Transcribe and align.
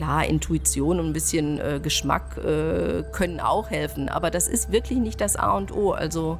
klar, 0.00 0.24
Intuition 0.24 0.98
und 0.98 1.08
ein 1.08 1.12
bisschen 1.12 1.60
äh, 1.60 1.78
Geschmack 1.82 2.38
äh, 2.38 3.02
können 3.12 3.38
auch 3.38 3.68
helfen, 3.68 4.08
aber 4.08 4.30
das 4.30 4.48
ist 4.48 4.72
wirklich 4.72 4.98
nicht 4.98 5.20
das 5.20 5.36
A 5.36 5.54
und 5.58 5.72
O. 5.72 5.92
Also 5.92 6.38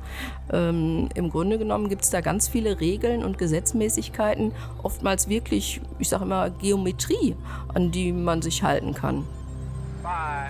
ähm, 0.50 1.10
im 1.14 1.28
Grunde 1.28 1.58
genommen 1.58 1.90
gibt 1.90 2.02
es 2.02 2.08
da 2.08 2.22
ganz 2.22 2.48
viele 2.48 2.80
Regeln 2.80 3.22
und 3.22 3.36
Gesetzmäßigkeiten, 3.36 4.52
oftmals 4.82 5.28
wirklich, 5.28 5.82
ich 5.98 6.08
sage 6.08 6.24
immer, 6.24 6.48
Geometrie, 6.48 7.36
an 7.74 7.90
die 7.90 8.12
man 8.12 8.40
sich 8.40 8.62
halten 8.62 8.94
kann. 8.94 9.26
Five, 10.02 10.49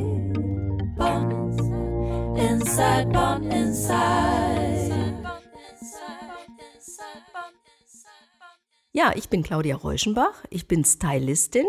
Inside, 2.71 3.09
Bonn 3.11 3.51
Inside. 3.51 5.23
Ja, 8.93 9.11
ich 9.13 9.27
bin 9.27 9.43
Claudia 9.43 9.75
Reuschenbach, 9.75 10.45
ich 10.49 10.69
bin 10.69 10.85
Stylistin 10.85 11.65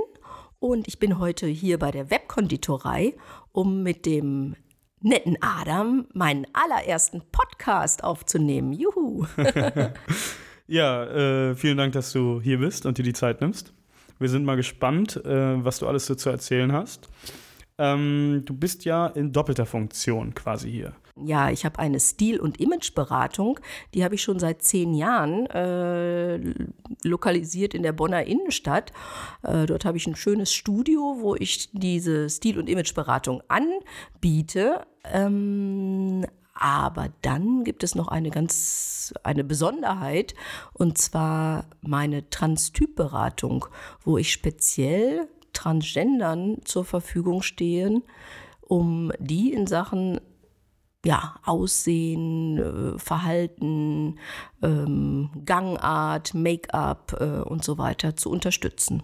und 0.61 0.87
ich 0.87 1.01
bin 1.01 1.19
heute 1.19 1.49
hier 1.49 1.81
bei 1.81 1.91
der 1.91 2.09
Webkonditorei, 2.09 3.15
um 3.51 3.83
mit 3.83 4.07
dem 4.07 4.55
netten 5.01 5.39
Adam 5.41 6.07
meinen 6.15 6.47
allerersten 6.53 7.21
Podcast 7.33 8.05
aufzunehmen. 8.05 8.73
Juhu! 8.73 9.27
ja, 10.69 11.05
äh, 11.51 11.57
vielen 11.57 11.79
Dank, 11.79 11.95
dass 11.95 12.13
du 12.13 12.41
hier 12.41 12.59
bist 12.59 12.87
und 12.87 12.99
dir 12.99 13.03
die 13.03 13.13
Zeit 13.13 13.41
nimmst. 13.41 13.75
Wir 14.21 14.29
sind 14.29 14.45
mal 14.45 14.55
gespannt, 14.55 15.17
äh, 15.25 15.65
was 15.65 15.81
du 15.81 15.89
alles 15.89 16.07
so 16.07 16.15
zu 16.15 16.31
erzählen 16.31 16.71
hast. 16.71 17.09
Ähm, 17.83 18.43
du 18.45 18.55
bist 18.55 18.85
ja 18.85 19.09
in 19.09 19.33
doppelter 19.33 19.67
Funktion 19.67 20.35
quasi 20.35 20.71
hier. 20.71 20.93
Ja, 21.17 21.51
ich 21.51 21.65
habe 21.65 21.81
eine 21.81 21.99
Stil- 21.99 22.39
und 22.39 22.61
Imageberatung, 22.61 23.59
die 23.93 24.05
habe 24.05 24.15
ich 24.15 24.23
schon 24.23 24.39
seit 24.39 24.63
zehn 24.63 24.95
Jahren 24.95 25.47
äh, 25.47 26.39
lokalisiert 27.03 27.75
in 27.75 27.83
der 27.83 27.93
Bonner 27.93 28.25
Innenstadt. 28.25 28.93
Äh, 29.43 29.67
dort 29.67 29.85
habe 29.85 29.97
ich 29.97 30.07
ein 30.07 30.15
schönes 30.15 30.53
Studio, 30.53 31.17
wo 31.19 31.35
ich 31.35 31.71
diese 31.73 32.31
Stil- 32.31 32.59
und 32.59 32.69
Imageberatung 32.69 33.43
anbiete. 33.49 34.87
Ähm, 35.13 36.25
aber 36.55 37.09
dann 37.23 37.65
gibt 37.65 37.83
es 37.83 37.97
noch 37.97 38.07
eine 38.07 38.31
ganz 38.31 39.13
eine 39.25 39.43
Besonderheit 39.43 40.35
und 40.73 40.99
zwar 40.99 41.65
meine 41.81 42.31
Transtypberatung, 42.31 43.67
wo 44.05 44.19
ich 44.19 44.33
speziell 44.33 45.29
Transgendern 45.53 46.59
zur 46.65 46.85
Verfügung 46.85 47.43
stehen, 47.43 48.03
um 48.61 49.13
die 49.19 49.53
in 49.53 49.67
Sachen 49.67 50.21
ja, 51.05 51.35
Aussehen, 51.45 52.59
äh, 52.59 52.99
Verhalten, 52.99 54.19
ähm, 54.63 55.31
Gangart, 55.45 56.35
Make-up 56.35 57.17
äh, 57.19 57.41
und 57.41 57.65
so 57.65 57.77
weiter 57.79 58.15
zu 58.15 58.31
unterstützen. 58.31 59.03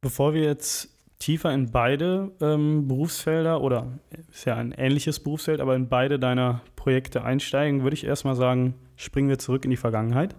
Bevor 0.00 0.34
wir 0.34 0.42
jetzt 0.42 0.88
tiefer 1.18 1.52
in 1.52 1.70
beide 1.70 2.32
ähm, 2.40 2.88
Berufsfelder 2.88 3.60
oder 3.60 3.98
ist 4.30 4.44
ja 4.44 4.56
ein 4.56 4.72
ähnliches 4.72 5.20
Berufsfeld, 5.20 5.60
aber 5.60 5.76
in 5.76 5.88
beide 5.88 6.18
deiner 6.18 6.62
Projekte 6.74 7.22
einsteigen, 7.22 7.82
würde 7.82 7.94
ich 7.94 8.04
erstmal 8.04 8.34
sagen, 8.34 8.74
springen 8.96 9.28
wir 9.28 9.38
zurück 9.38 9.64
in 9.64 9.70
die 9.70 9.76
Vergangenheit. 9.76 10.34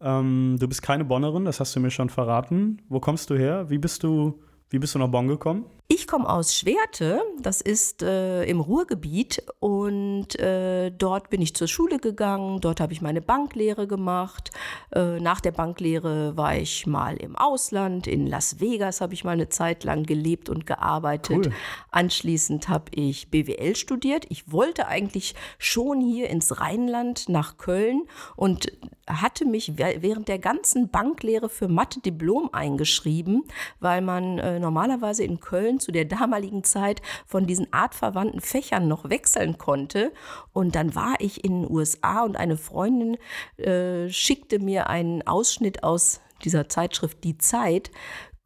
Ähm, 0.00 0.56
du 0.58 0.68
bist 0.68 0.82
keine 0.82 1.04
Bonnerin, 1.04 1.44
das 1.44 1.60
hast 1.60 1.74
du 1.74 1.80
mir 1.80 1.90
schon 1.90 2.08
verraten. 2.10 2.82
Wo 2.88 3.00
kommst 3.00 3.30
du 3.30 3.36
her? 3.36 3.68
Wie 3.70 3.78
bist 3.78 4.02
du, 4.02 4.40
wie 4.70 4.78
bist 4.78 4.94
du 4.94 4.98
nach 4.98 5.08
Bonn 5.08 5.28
gekommen? 5.28 5.64
Ich 5.90 6.06
komme 6.06 6.28
aus 6.28 6.54
Schwerte, 6.54 7.22
das 7.40 7.62
ist 7.62 8.02
äh, 8.02 8.44
im 8.44 8.60
Ruhrgebiet 8.60 9.42
und 9.58 10.38
äh, 10.38 10.90
dort 10.90 11.30
bin 11.30 11.40
ich 11.40 11.56
zur 11.56 11.66
Schule 11.66 11.98
gegangen, 11.98 12.60
dort 12.60 12.80
habe 12.80 12.92
ich 12.92 13.00
meine 13.00 13.22
Banklehre 13.22 13.86
gemacht. 13.86 14.50
Äh, 14.94 15.18
nach 15.18 15.40
der 15.40 15.52
Banklehre 15.52 16.36
war 16.36 16.54
ich 16.56 16.86
mal 16.86 17.16
im 17.16 17.36
Ausland, 17.36 18.06
in 18.06 18.26
Las 18.26 18.60
Vegas 18.60 19.00
habe 19.00 19.14
ich 19.14 19.24
mal 19.24 19.30
eine 19.30 19.48
Zeit 19.48 19.82
lang 19.82 20.02
gelebt 20.02 20.50
und 20.50 20.66
gearbeitet. 20.66 21.46
Cool. 21.46 21.52
Anschließend 21.90 22.68
habe 22.68 22.90
ich 22.94 23.30
BWL 23.30 23.74
studiert. 23.74 24.26
Ich 24.28 24.52
wollte 24.52 24.88
eigentlich 24.88 25.34
schon 25.56 26.02
hier 26.02 26.28
ins 26.28 26.60
Rheinland 26.60 27.30
nach 27.30 27.56
Köln 27.56 28.02
und 28.36 28.70
hatte 29.08 29.46
mich 29.46 29.78
während 29.78 30.28
der 30.28 30.38
ganzen 30.38 30.90
Banklehre 30.90 31.48
für 31.48 31.66
Mathe-Diplom 31.66 32.50
eingeschrieben, 32.52 33.44
weil 33.80 34.02
man 34.02 34.38
äh, 34.38 34.58
normalerweise 34.58 35.24
in 35.24 35.40
Köln 35.40 35.77
zu 35.80 35.92
der 35.92 36.04
damaligen 36.04 36.64
Zeit 36.64 37.02
von 37.26 37.46
diesen 37.46 37.72
artverwandten 37.72 38.40
Fächern 38.40 38.88
noch 38.88 39.08
wechseln 39.08 39.58
konnte. 39.58 40.12
Und 40.52 40.74
dann 40.74 40.94
war 40.94 41.16
ich 41.18 41.44
in 41.44 41.62
den 41.62 41.70
USA 41.70 42.22
und 42.24 42.36
eine 42.36 42.56
Freundin 42.56 43.16
äh, 43.56 44.08
schickte 44.08 44.58
mir 44.58 44.88
einen 44.88 45.26
Ausschnitt 45.26 45.82
aus 45.82 46.20
dieser 46.44 46.68
Zeitschrift 46.68 47.24
Die 47.24 47.36
Zeit 47.38 47.90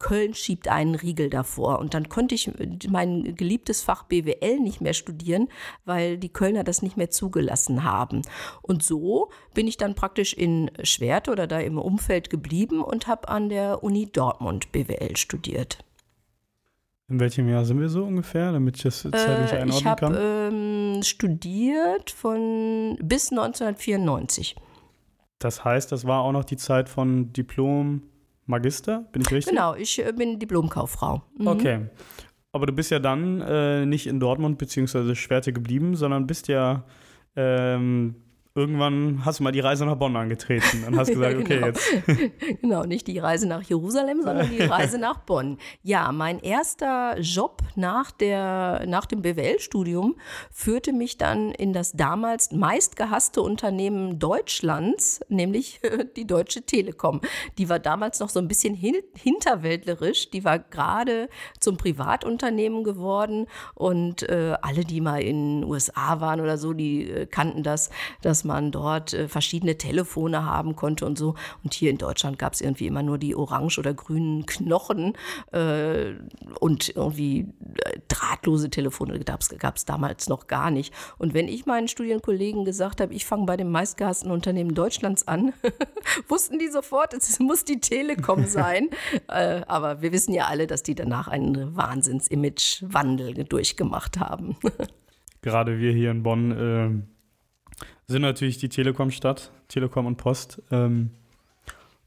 Köln 0.03 0.33
schiebt 0.33 0.67
einen 0.67 0.95
Riegel 0.95 1.29
davor. 1.29 1.79
Und 1.79 1.93
dann 1.93 2.09
konnte 2.09 2.35
ich 2.35 2.51
mein 2.89 3.35
geliebtes 3.35 3.81
Fach 3.81 4.03
BWL 4.03 4.59
nicht 4.59 4.81
mehr 4.81 4.93
studieren, 4.93 5.47
weil 5.85 6.17
die 6.17 6.31
Kölner 6.31 6.63
das 6.63 6.81
nicht 6.81 6.97
mehr 6.97 7.09
zugelassen 7.09 7.83
haben. 7.85 8.21
Und 8.61 8.83
so 8.83 9.31
bin 9.53 9.67
ich 9.67 9.77
dann 9.77 9.95
praktisch 9.95 10.33
in 10.33 10.69
Schwerte 10.83 11.31
oder 11.31 11.47
da 11.47 11.59
im 11.59 11.77
Umfeld 11.79 12.29
geblieben 12.29 12.83
und 12.83 13.07
habe 13.07 13.29
an 13.29 13.47
der 13.47 13.81
Uni 13.81 14.11
Dortmund 14.11 14.73
BWL 14.73 15.15
studiert. 15.15 15.83
In 17.13 17.19
welchem 17.19 17.47
Jahr 17.47 17.63
sind 17.63 17.79
wir 17.79 17.89
so 17.89 18.05
ungefähr, 18.05 18.51
damit 18.51 18.77
ich 18.77 18.81
das 18.81 19.03
zeitlich 19.03 19.51
äh, 19.51 19.57
einordnen 19.57 19.69
ich 19.69 19.85
hab, 19.85 19.99
kann? 19.99 20.13
Ich 20.13 20.19
ähm, 20.19 20.93
habe 20.95 21.03
studiert 21.03 22.09
von 22.09 22.97
bis 23.03 23.29
1994. 23.29 24.55
Das 25.37 25.63
heißt, 25.63 25.91
das 25.91 26.05
war 26.05 26.21
auch 26.21 26.31
noch 26.31 26.43
die 26.43 26.57
Zeit 26.57 26.89
von 26.89 27.31
Diplom, 27.31 28.01
Magister, 28.47 29.05
bin 29.11 29.21
ich 29.21 29.31
richtig? 29.31 29.53
Genau, 29.53 29.75
ich 29.75 30.03
äh, 30.03 30.11
bin 30.11 30.39
Diplomkauffrau. 30.39 31.21
Mhm. 31.37 31.47
Okay. 31.47 31.85
Aber 32.51 32.65
du 32.65 32.73
bist 32.73 32.89
ja 32.89 32.97
dann 32.97 33.41
äh, 33.41 33.85
nicht 33.85 34.07
in 34.07 34.19
Dortmund 34.19 34.57
bzw. 34.57 35.13
Schwerte 35.13 35.53
geblieben, 35.53 35.95
sondern 35.95 36.25
bist 36.25 36.47
ja 36.47 36.83
ähm, 37.35 38.15
irgendwann 38.55 39.25
hast 39.25 39.39
du 39.39 39.43
mal 39.43 39.51
die 39.51 39.61
Reise 39.61 39.85
nach 39.85 39.95
Bonn 39.95 40.15
angetreten 40.15 40.83
und 40.85 40.95
hast 40.95 41.07
gesagt, 41.13 41.37
okay, 41.37 41.55
genau. 41.55 41.67
jetzt. 41.67 41.89
genau, 42.61 42.83
nicht 42.83 43.07
die 43.07 43.17
Reise 43.17 43.47
nach 43.47 43.63
Jerusalem, 43.63 44.21
sondern 44.21 44.49
die 44.49 44.61
Reise 44.61 44.99
nach 44.99 45.19
Bonn. 45.19 45.57
Ja, 45.81 46.11
mein 46.11 46.39
erster 46.39 47.19
Job 47.19 47.63
nach, 47.75 48.11
der, 48.11 48.83
nach 48.87 49.05
dem 49.05 49.23
BWL-Studium 49.23 50.15
führte 50.51 50.93
mich 50.93 51.17
dann 51.17 51.51
in 51.51 51.73
das 51.73 51.93
damals 51.93 52.51
meistgehasste 52.51 53.41
Unternehmen 53.41 54.19
Deutschlands, 54.19 55.21
nämlich 55.29 55.81
die 56.15 56.27
Deutsche 56.27 56.61
Telekom. 56.61 57.21
Die 57.57 57.69
war 57.69 57.79
damals 57.79 58.19
noch 58.19 58.29
so 58.29 58.39
ein 58.39 58.47
bisschen 58.47 58.75
hin 58.75 58.95
hinterwäldlerisch. 59.15 60.29
Die 60.29 60.43
war 60.43 60.59
gerade 60.59 61.29
zum 61.59 61.77
Privatunternehmen 61.77 62.83
geworden 62.83 63.47
und 63.73 64.23
äh, 64.29 64.55
alle, 64.61 64.85
die 64.85 65.01
mal 65.01 65.21
in 65.21 65.61
den 65.61 65.69
USA 65.69 66.19
waren 66.19 66.39
oder 66.39 66.57
so, 66.57 66.73
die 66.73 67.09
äh, 67.09 67.25
kannten 67.25 67.63
das, 67.63 67.89
dass 68.21 68.42
man 68.43 68.71
dort 68.71 69.13
äh, 69.13 69.27
verschiedene 69.27 69.77
Telefone 69.77 70.45
haben 70.45 70.75
konnte 70.75 71.05
und 71.05 71.17
so. 71.17 71.35
Und 71.63 71.73
hier 71.73 71.89
in 71.89 71.97
Deutschland 71.97 72.39
gab 72.39 72.53
es 72.53 72.61
irgendwie 72.61 72.87
immer 72.87 73.03
nur 73.03 73.17
die 73.17 73.35
orange 73.35 73.79
oder 73.79 73.93
grünen 73.93 74.45
Knochen 74.45 75.13
äh, 75.51 76.13
und 76.59 76.95
irgendwie 76.95 77.39
äh, 77.39 77.99
drahtlose 78.07 78.69
Telefone 78.69 79.19
gab 79.19 79.75
es 79.75 79.85
damals 79.85 80.29
noch 80.29 80.47
gar 80.47 80.71
nicht. 80.71 80.93
Und 81.17 81.33
wenn 81.33 81.47
ich 81.47 81.65
meinen 81.65 81.87
Studienkollegen 81.87 82.65
gesagt 82.65 83.01
habe, 83.01 83.13
ich 83.13 83.25
fange 83.25 83.45
bei 83.45 83.57
dem 83.57 83.71
meistgehassten 83.71 84.31
Unternehmen 84.31 84.73
Deutschlands 84.73 85.27
an, 85.27 85.53
wussten 86.27 86.59
die 86.59 86.69
sofort, 86.69 87.13
es 87.13 87.39
muss 87.39 87.65
die 87.65 87.79
Telekom 87.79 88.45
sein. 88.47 88.89
äh, 89.27 89.61
aber 89.67 90.01
wir 90.01 90.11
wissen 90.11 90.33
ja 90.33 90.45
alle, 90.45 90.67
dass 90.67 90.83
die 90.83 90.95
danach 90.95 91.27
einen 91.27 91.75
Wahnsinns-Image-Wandel 91.75 93.43
durchgemacht 93.45 94.19
haben. 94.19 94.57
Gerade 95.41 95.79
wir 95.79 95.91
hier 95.91 96.11
in 96.11 96.23
Bonn 96.23 96.51
äh, 96.51 97.12
sind 98.13 98.21
natürlich 98.21 98.57
die 98.57 98.69
Telekom-Stadt, 98.69 99.51
Telekom 99.67 100.05
und 100.05 100.15
Post. 100.15 100.61
Ähm, 100.71 101.09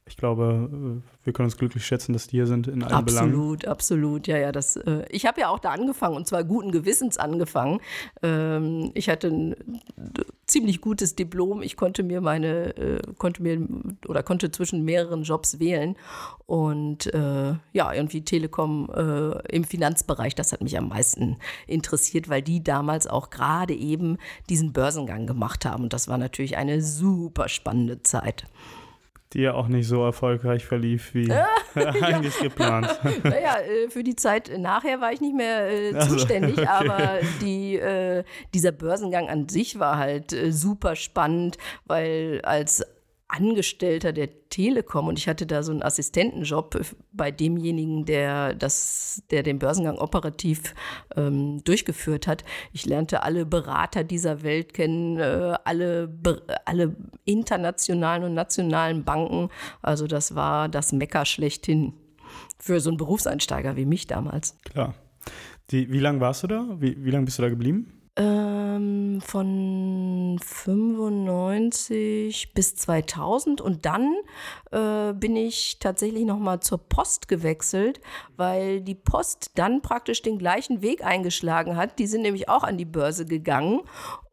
ich 0.08 0.16
glaube, 0.16 0.70
äh, 0.72 1.24
wir 1.24 1.32
können 1.32 1.46
uns 1.46 1.56
glücklich 1.56 1.84
schätzen, 1.84 2.12
dass 2.12 2.28
die 2.28 2.36
hier 2.36 2.46
sind 2.46 2.68
in 2.68 2.84
allen 2.84 3.04
Belangen. 3.04 3.30
Absolut, 3.30 3.66
absolut. 3.66 4.26
Ja, 4.28 4.38
ja, 4.38 4.52
das, 4.52 4.76
äh, 4.76 5.04
ich 5.10 5.26
habe 5.26 5.40
ja 5.40 5.48
auch 5.48 5.58
da 5.58 5.70
angefangen 5.70 6.16
und 6.16 6.28
zwar 6.28 6.44
guten 6.44 6.70
Gewissens 6.70 7.18
angefangen. 7.18 7.80
Ähm, 8.22 8.92
ich 8.94 9.08
hatte 9.08 9.28
ein 9.28 9.56
ziemlich 10.46 10.80
gutes 10.80 11.16
Diplom. 11.16 11.62
Ich 11.62 11.76
konnte 11.76 12.02
mir 12.02 12.20
meine, 12.20 12.76
äh, 12.76 13.00
konnte 13.18 13.42
mir 13.42 13.66
oder 14.06 14.22
konnte 14.22 14.50
zwischen 14.50 14.84
mehreren 14.84 15.24
Jobs 15.24 15.58
wählen. 15.58 15.96
Und 16.46 17.12
äh, 17.12 17.54
ja, 17.72 17.92
irgendwie 17.92 18.22
Telekom 18.22 18.88
äh, 18.94 19.54
im 19.54 19.64
Finanzbereich, 19.64 20.34
das 20.34 20.52
hat 20.52 20.62
mich 20.62 20.78
am 20.78 20.88
meisten 20.88 21.36
interessiert, 21.66 22.28
weil 22.28 22.42
die 22.42 22.62
damals 22.62 23.06
auch 23.06 23.30
gerade 23.30 23.74
eben 23.74 24.18
diesen 24.48 24.72
Börsengang 24.72 25.26
gemacht 25.26 25.64
haben. 25.64 25.84
Und 25.84 25.92
das 25.92 26.08
war 26.08 26.18
natürlich 26.18 26.56
eine 26.56 26.80
super 26.82 27.48
spannende 27.48 28.02
Zeit 28.02 28.46
die 29.32 29.40
ja 29.40 29.54
auch 29.54 29.68
nicht 29.68 29.88
so 29.88 30.04
erfolgreich 30.04 30.64
verlief 30.66 31.14
wie 31.14 31.32
eigentlich 31.74 32.38
geplant. 32.38 32.88
Naja, 33.24 33.58
äh, 33.60 33.90
für 33.90 34.02
die 34.02 34.16
Zeit 34.16 34.50
nachher 34.58 35.00
war 35.00 35.12
ich 35.12 35.20
nicht 35.20 35.34
mehr 35.34 35.68
äh, 35.68 35.98
zuständig, 35.98 36.58
also, 36.68 36.92
okay. 36.92 36.92
aber 36.92 37.20
die, 37.42 37.76
äh, 37.76 38.24
dieser 38.54 38.72
Börsengang 38.72 39.28
an 39.28 39.48
sich 39.48 39.78
war 39.78 39.98
halt 39.98 40.32
äh, 40.32 40.52
super 40.52 40.96
spannend, 40.96 41.58
weil 41.86 42.40
als 42.44 42.84
Angestellter 43.28 44.12
der 44.12 44.48
Telekom 44.50 45.08
und 45.08 45.18
ich 45.18 45.28
hatte 45.28 45.46
da 45.46 45.62
so 45.62 45.72
einen 45.72 45.82
Assistentenjob 45.82 46.80
bei 47.12 47.32
demjenigen, 47.32 48.04
der, 48.04 48.54
das, 48.54 49.22
der 49.30 49.42
den 49.42 49.58
Börsengang 49.58 49.98
operativ 49.98 50.74
ähm, 51.16 51.62
durchgeführt 51.64 52.28
hat. 52.28 52.44
Ich 52.72 52.86
lernte 52.86 53.24
alle 53.24 53.44
Berater 53.44 54.04
dieser 54.04 54.42
Welt 54.42 54.74
kennen, 54.74 55.18
äh, 55.18 55.54
alle, 55.64 56.08
alle 56.64 56.96
internationalen 57.24 58.22
und 58.22 58.34
nationalen 58.34 59.04
Banken. 59.04 59.48
Also 59.82 60.06
das 60.06 60.36
war 60.36 60.68
das 60.68 60.92
Mecker 60.92 61.24
schlechthin 61.24 61.94
für 62.58 62.80
so 62.80 62.90
einen 62.90 62.96
Berufseinsteiger 62.96 63.76
wie 63.76 63.86
mich 63.86 64.06
damals. 64.06 64.56
Klar. 64.64 64.94
Die, 65.70 65.90
wie 65.90 65.98
lange 65.98 66.20
warst 66.20 66.44
du 66.44 66.46
da? 66.46 66.64
Wie, 66.78 67.04
wie 67.04 67.10
lange 67.10 67.24
bist 67.24 67.38
du 67.38 67.42
da 67.42 67.48
geblieben? 67.48 67.92
Ähm, 68.18 69.20
von 69.20 70.40
95 70.42 72.54
bis 72.54 72.74
2000 72.76 73.60
und 73.60 73.84
dann 73.84 74.14
äh, 74.70 75.12
bin 75.12 75.36
ich 75.36 75.78
tatsächlich 75.80 76.24
nochmal 76.24 76.60
zur 76.60 76.78
Post 76.78 77.28
gewechselt, 77.28 78.00
weil 78.36 78.80
die 78.80 78.94
Post 78.94 79.50
dann 79.56 79.82
praktisch 79.82 80.22
den 80.22 80.38
gleichen 80.38 80.80
Weg 80.80 81.04
eingeschlagen 81.04 81.76
hat. 81.76 81.98
Die 81.98 82.06
sind 82.06 82.22
nämlich 82.22 82.48
auch 82.48 82.62
an 82.62 82.78
die 82.78 82.86
Börse 82.86 83.26
gegangen 83.26 83.82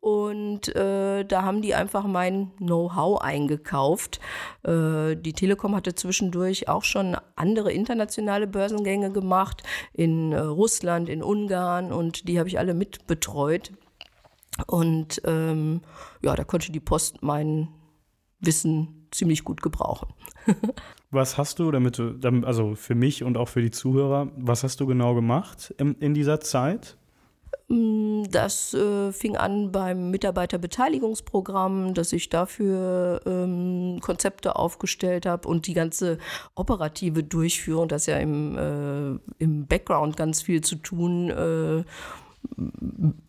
und 0.04 0.68
äh, 0.76 1.24
da 1.24 1.44
haben 1.44 1.62
die 1.62 1.76
einfach 1.76 2.04
mein 2.04 2.52
Know-how 2.58 3.22
eingekauft. 3.22 4.20
Äh, 4.64 5.16
die 5.16 5.32
Telekom 5.32 5.78
hatte 5.78 5.96
zwischendurch 5.96 6.68
auch 6.68 6.84
schon 6.84 7.16
andere 7.38 7.72
internationale 7.72 8.46
Börsengänge 8.46 9.14
gemacht 9.14 9.64
in 9.94 10.34
äh, 10.34 10.40
Russland, 10.40 11.08
in 11.08 11.24
Ungarn 11.24 11.94
und 11.94 12.28
die 12.28 12.38
habe 12.38 12.50
ich 12.50 12.60
alle 12.60 12.74
mit 12.74 13.08
betreut. 13.08 13.72
Und 14.68 15.22
ähm, 15.24 15.80
ja, 16.22 16.36
da 16.36 16.44
konnte 16.44 16.74
die 16.74 16.82
Post 16.82 17.24
mein 17.24 17.70
Wissen 18.42 19.08
ziemlich 19.12 19.46
gut 19.46 19.62
gebrauchen. 19.62 20.10
was 21.12 21.38
hast 21.38 21.60
du, 21.60 21.72
damit 21.72 21.98
du, 21.98 22.20
also 22.46 22.76
für 22.76 22.96
mich 22.96 23.24
und 23.24 23.38
auch 23.38 23.48
für 23.48 23.62
die 23.62 23.72
Zuhörer, 23.72 24.34
was 24.36 24.66
hast 24.66 24.82
du 24.82 24.86
genau 24.86 25.16
gemacht 25.16 25.74
in, 25.78 25.96
in 26.00 26.14
dieser 26.14 26.42
Zeit? 26.42 26.98
Mm, 27.68 28.24
das 28.30 28.74
äh, 28.74 29.12
fing 29.12 29.38
an 29.38 29.72
beim 29.72 30.12
Mitarbeiterbeteiligungsprogramm, 30.12 31.94
dass 31.94 32.14
ich 32.14 32.30
dafür 32.30 33.22
ähm, 33.26 34.00
Konzepte 34.02 34.56
aufgestellt 34.56 35.26
habe 35.26 35.48
und 35.48 35.68
die 35.68 35.74
ganze 35.74 36.18
operative 36.56 37.24
Durchführung, 37.24 37.88
das 37.88 38.06
ja 38.06 38.18
im, 38.18 38.58
äh, 38.58 39.44
im 39.44 39.68
Background 39.68 40.18
ganz 40.18 40.42
viel 40.42 40.62
zu 40.62 40.76
tun 40.76 41.30
äh, 41.30 41.84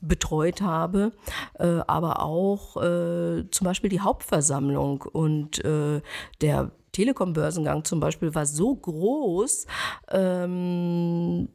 betreut 0.00 0.60
habe, 0.60 1.12
äh, 1.58 1.80
aber 1.86 2.22
auch 2.22 2.76
äh, 2.76 3.48
zum 3.50 3.64
Beispiel 3.64 3.90
die 3.90 4.00
Hauptversammlung 4.00 5.02
und 5.02 5.64
äh, 5.64 6.00
der 6.40 6.72
Telekom-Börsengang 6.92 7.84
zum 7.84 8.00
Beispiel 8.00 8.34
war 8.34 8.46
so 8.46 8.74
groß, 8.74 9.66
ähm, 10.10 11.48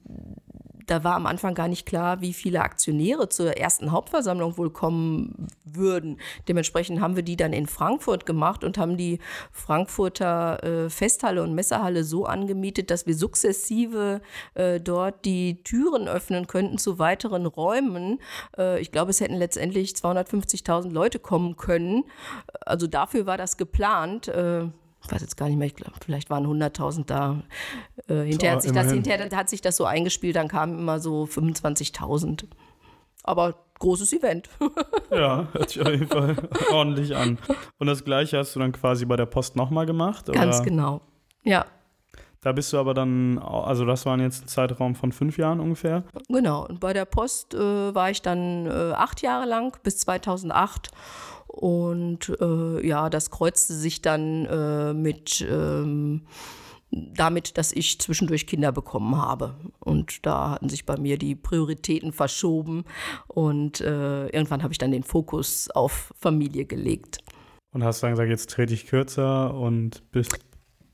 da 0.90 1.04
war 1.04 1.16
am 1.16 1.26
Anfang 1.26 1.54
gar 1.54 1.68
nicht 1.68 1.86
klar, 1.86 2.22
wie 2.22 2.34
viele 2.34 2.62
Aktionäre 2.62 3.30
zur 3.30 3.58
ersten 3.58 3.92
Hauptversammlung 3.92 4.58
wohl 4.58 4.72
kommen 4.72 5.48
würden. 5.64 6.20
Dementsprechend 6.48 7.00
haben 7.00 7.16
wir 7.16 7.24
die 7.24 7.36
dann 7.36 7.54
in 7.54 7.68
Frankfurt 7.68 8.26
gemacht 8.26 8.64
und 8.64 8.78
haben 8.78 8.98
die 8.98 9.20
Frankfurter 9.52 10.64
äh, 10.64 10.90
Festhalle 10.90 11.44
und 11.44 11.54
Messehalle 11.54 12.04
so 12.04 12.26
angemietet, 12.26 12.90
dass 12.90 13.06
wir 13.06 13.14
sukzessive 13.14 14.22
äh, 14.56 14.80
dort 14.80 15.26
die 15.26 15.64
Türen 15.64 16.08
öffnen 16.08 16.48
könnten 16.48 16.78
zu 16.78 16.98
weiteren 16.98 17.46
Räumen. 17.46 18.20
Äh, 18.58 18.82
ich 18.82 18.92
glaube, 18.92 19.12
es 19.12 19.22
hätten 19.22 19.36
letztendlich 19.36 19.92
250.000 19.92 20.92
Leute 20.92 21.20
kommen 21.20 21.56
können. 21.56 22.06
Also 22.62 22.88
dafür 22.88 23.26
war 23.26 23.38
das 23.38 23.58
geplant. 23.58 24.32
Ich 25.04 25.12
weiß 25.12 25.22
jetzt 25.22 25.38
gar 25.38 25.48
nicht 25.48 25.58
mehr, 25.58 25.68
ich 25.68 25.76
glaube, 25.76 25.94
vielleicht 26.04 26.30
waren 26.30 26.46
100.000 26.46 27.06
da. 27.06 27.42
Äh, 28.08 28.24
hinterher, 28.24 28.56
hat 28.56 28.62
sich 28.62 28.72
das, 28.72 28.92
hinterher 28.92 29.38
hat 29.38 29.50
sich 29.50 29.62
das 29.62 29.78
so 29.78 29.86
eingespielt, 29.86 30.36
dann 30.36 30.48
kamen 30.48 30.78
immer 30.78 31.00
so 31.00 31.24
25.000. 31.24 32.46
Aber 33.24 33.56
großes 33.80 34.14
Event. 34.14 34.50
ja, 35.12 35.48
hört 35.52 35.70
sich 35.70 35.82
auf 35.82 35.90
jeden 35.90 36.08
Fall 36.08 36.36
ordentlich 36.72 37.16
an. 37.16 37.38
Und 37.78 37.88
das 37.88 38.04
Gleiche 38.04 38.38
hast 38.38 38.56
du 38.56 38.60
dann 38.60 38.72
quasi 38.72 39.06
bei 39.06 39.16
der 39.16 39.26
Post 39.26 39.56
nochmal 39.56 39.86
gemacht? 39.86 40.30
Oder? 40.30 40.40
Ganz 40.40 40.62
genau, 40.64 41.02
ja. 41.44 41.66
Da 42.42 42.54
bist 42.54 42.72
du 42.72 42.78
aber 42.78 42.94
dann, 42.94 43.38
also 43.38 43.86
das 43.86 44.06
waren 44.06 44.22
jetzt 44.22 44.46
ein 44.46 44.48
Zeitraum 44.48 44.96
von 44.96 45.12
fünf 45.12 45.38
Jahren 45.38 45.60
ungefähr? 45.60 46.04
Genau, 46.30 46.66
und 46.66 46.80
bei 46.80 46.94
der 46.94 47.04
Post 47.04 47.54
äh, 47.54 47.94
war 47.94 48.12
ich 48.12 48.22
dann 48.22 48.66
äh, 48.66 48.94
acht 48.94 49.22
Jahre 49.22 49.46
lang, 49.46 49.78
bis 49.84 49.98
2008. 50.00 50.92
Und 51.50 52.32
äh, 52.40 52.88
ja, 52.88 53.10
das 53.10 53.32
kreuzte 53.32 53.74
sich 53.74 54.02
dann 54.02 54.46
äh, 54.46 54.94
mit 54.94 55.46
ähm, 55.50 56.22
damit, 56.92 57.58
dass 57.58 57.72
ich 57.72 58.00
zwischendurch 58.00 58.48
Kinder 58.48 58.72
bekommen 58.72 59.18
habe. 59.18 59.56
Und 59.80 60.26
da 60.26 60.52
hatten 60.52 60.70
sich 60.70 60.86
bei 60.86 60.98
mir 60.98 61.18
die 61.18 61.36
Prioritäten 61.36 62.14
verschoben 62.14 62.86
und 63.28 63.82
äh, 63.82 64.28
irgendwann 64.28 64.64
habe 64.64 64.74
ich 64.74 64.78
dann 64.78 64.92
den 64.92 65.04
Fokus 65.04 65.70
auf 65.72 66.14
Familie 66.18 66.66
gelegt. 66.66 67.20
Und 67.72 67.84
hast 67.84 68.02
dann 68.02 68.12
gesagt, 68.12 68.30
jetzt 68.30 68.50
trete 68.50 68.74
ich 68.74 68.88
kürzer 68.88 69.54
und 69.54 70.10
bist 70.12 70.40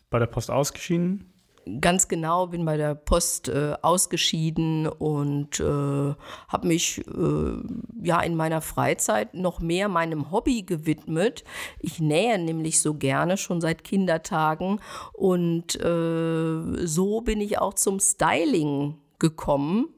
bei 0.09 0.19
der 0.19 0.27
Post 0.27 0.51
ausgeschieden? 0.51 1.34
Ganz 1.81 2.07
genau, 2.07 2.47
bin 2.47 2.65
bei 2.65 2.77
der 2.77 2.95
Post 2.95 3.49
äh, 3.49 3.73
ausgeschieden 3.81 4.87
und 4.87 5.59
äh, 5.59 6.13
habe 6.47 6.67
mich 6.67 7.05
äh, 7.07 8.03
ja 8.03 8.21
in 8.21 8.35
meiner 8.35 8.61
Freizeit 8.61 9.33
noch 9.33 9.59
mehr 9.59 9.89
meinem 9.89 10.31
Hobby 10.31 10.61
gewidmet. 10.61 11.43
Ich 11.79 11.99
nähe 11.99 12.37
nämlich 12.37 12.81
so 12.81 12.93
gerne 12.93 13.37
schon 13.37 13.61
seit 13.61 13.83
Kindertagen 13.83 14.79
und 15.13 15.75
äh, 15.81 16.85
so 16.85 17.21
bin 17.21 17.41
ich 17.41 17.59
auch 17.59 17.73
zum 17.73 17.99
Styling 17.99 18.95
gekommen 19.19 19.94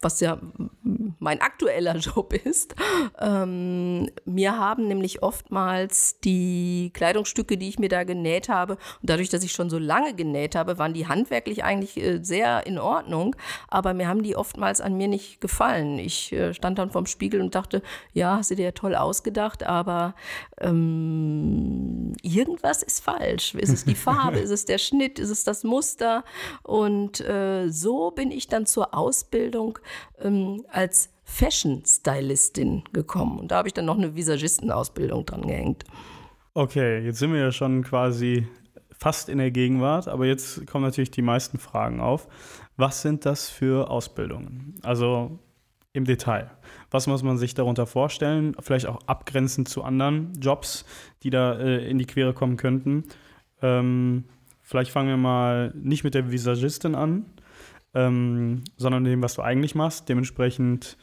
was 0.00 0.20
ja 0.20 0.38
mein 1.18 1.40
aktueller 1.40 1.96
Job 1.98 2.32
ist. 2.32 2.74
Ähm, 3.18 4.10
mir 4.24 4.56
haben 4.56 4.88
nämlich 4.88 5.22
oftmals 5.22 6.18
die 6.20 6.90
Kleidungsstücke, 6.94 7.56
die 7.56 7.68
ich 7.68 7.78
mir 7.78 7.88
da 7.88 8.04
genäht 8.04 8.48
habe, 8.48 8.74
und 8.74 9.10
dadurch, 9.10 9.28
dass 9.28 9.44
ich 9.44 9.52
schon 9.52 9.70
so 9.70 9.78
lange 9.78 10.14
genäht 10.14 10.54
habe, 10.54 10.78
waren 10.78 10.94
die 10.94 11.06
handwerklich 11.06 11.64
eigentlich 11.64 11.96
äh, 11.98 12.20
sehr 12.22 12.66
in 12.66 12.78
Ordnung, 12.78 13.36
aber 13.68 13.94
mir 13.94 14.08
haben 14.08 14.22
die 14.22 14.36
oftmals 14.36 14.80
an 14.80 14.96
mir 14.96 15.08
nicht 15.08 15.40
gefallen. 15.40 15.98
Ich 15.98 16.32
äh, 16.32 16.54
stand 16.54 16.78
dann 16.78 16.90
vorm 16.90 17.06
Spiegel 17.06 17.40
und 17.40 17.54
dachte, 17.54 17.82
ja, 18.12 18.36
hast 18.36 18.50
du 18.50 18.54
dir 18.54 18.66
ja 18.66 18.72
toll 18.72 18.94
ausgedacht, 18.94 19.64
aber 19.64 20.14
ähm, 20.58 22.14
irgendwas 22.22 22.82
ist 22.82 23.02
falsch. 23.04 23.54
Ist 23.54 23.72
es 23.72 23.84
die 23.84 23.94
Farbe, 24.00 24.38
ist 24.38 24.50
es 24.50 24.64
der 24.64 24.78
Schnitt, 24.78 25.18
ist 25.18 25.30
es 25.30 25.44
das 25.44 25.64
Muster? 25.64 26.24
Und 26.62 27.20
äh, 27.20 27.68
so 27.68 28.10
bin 28.10 28.30
ich 28.30 28.48
dann 28.48 28.66
zur 28.66 28.94
Ausbildung 28.94 29.78
ähm, 30.20 30.64
als 30.70 31.10
Fashion-Stylistin 31.24 32.84
gekommen. 32.92 33.38
Und 33.38 33.50
da 33.50 33.58
habe 33.58 33.68
ich 33.68 33.74
dann 33.74 33.84
noch 33.84 33.96
eine 33.96 34.14
Visagistenausbildung 34.14 35.26
dran 35.26 35.42
gehängt. 35.42 35.84
Okay, 36.54 37.04
jetzt 37.04 37.18
sind 37.18 37.32
wir 37.32 37.40
ja 37.40 37.52
schon 37.52 37.84
quasi 37.84 38.46
fast 38.98 39.28
in 39.28 39.38
der 39.38 39.50
Gegenwart, 39.50 40.08
aber 40.08 40.26
jetzt 40.26 40.66
kommen 40.66 40.84
natürlich 40.84 41.10
die 41.10 41.22
meisten 41.22 41.58
Fragen 41.58 42.00
auf. 42.00 42.28
Was 42.76 43.02
sind 43.02 43.24
das 43.24 43.48
für 43.48 43.90
Ausbildungen? 43.90 44.74
Also 44.82 45.38
im 45.92 46.04
Detail. 46.04 46.50
Was 46.90 47.06
muss 47.06 47.22
man 47.22 47.38
sich 47.38 47.54
darunter 47.54 47.86
vorstellen? 47.86 48.54
Vielleicht 48.60 48.86
auch 48.86 49.00
abgrenzend 49.06 49.68
zu 49.68 49.82
anderen 49.82 50.32
Jobs, 50.40 50.84
die 51.22 51.30
da 51.30 51.58
äh, 51.58 51.88
in 51.88 51.98
die 51.98 52.06
Quere 52.06 52.32
kommen 52.32 52.56
könnten. 52.56 53.04
Ähm, 53.62 54.24
vielleicht 54.62 54.90
fangen 54.90 55.08
wir 55.08 55.16
mal 55.16 55.72
nicht 55.74 56.04
mit 56.04 56.14
der 56.14 56.30
Visagistin 56.30 56.94
an, 56.94 57.26
ähm, 57.94 58.62
sondern 58.76 59.04
dem, 59.04 59.22
was 59.22 59.34
du 59.34 59.42
eigentlich 59.42 59.74
machst. 59.74 60.08
Dementsprechend, 60.08 60.96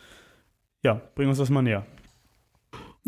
ja, 0.84 1.02
bring 1.16 1.30
uns 1.30 1.38
das 1.38 1.50
mal 1.50 1.62
näher. 1.62 1.86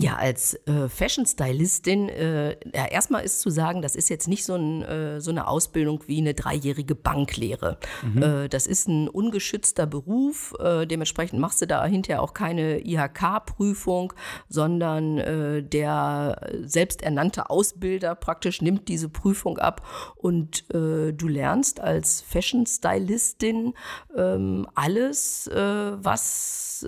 Ja, 0.01 0.15
als 0.15 0.53
äh, 0.65 0.88
Fashion-Stylistin, 0.88 2.08
äh, 2.08 2.51
ja, 2.74 2.86
erstmal 2.86 3.25
ist 3.25 3.41
zu 3.41 3.50
sagen, 3.50 3.82
das 3.82 3.98
ist 3.98 4.10
jetzt 4.10 4.29
nicht 4.29 4.46
so, 4.46 4.56
ein, 4.56 4.82
äh, 4.82 5.20
so 5.20 5.29
eine 5.29 5.46
Ausbildung 5.46 6.01
wie 6.08 6.20
eine 6.20 6.34
dreijährige 6.34 6.96
Banklehre. 6.96 7.77
Mhm. 8.01 8.24
Äh, 8.24 8.48
das 8.48 8.65
ist 8.65 8.88
ein 8.88 9.10
ungeschützter 9.10 9.88
Beruf, 9.88 10.56
äh, 10.58 10.86
dementsprechend 10.86 11.41
machst 11.41 11.62
du 11.62 11.68
da 11.68 11.86
hinterher 11.86 12.22
auch 12.22 12.34
keine 12.34 12.79
IHK-Prüfung, 12.79 14.13
sondern 14.48 15.18
äh, 15.18 15.63
der 15.63 16.50
selbsternannte 16.63 17.50
Ausbilder 17.50 18.15
praktisch 18.15 18.62
nimmt 18.62 18.88
diese 18.88 19.10
Prüfung 19.10 19.58
ab 19.58 19.86
und 20.15 20.65
du 20.70 21.27
lernst 21.27 21.79
als 21.79 22.22
Fashion-Stylistin 22.22 23.74
ähm, 24.15 24.68
alles, 24.75 25.50
was 25.53 26.88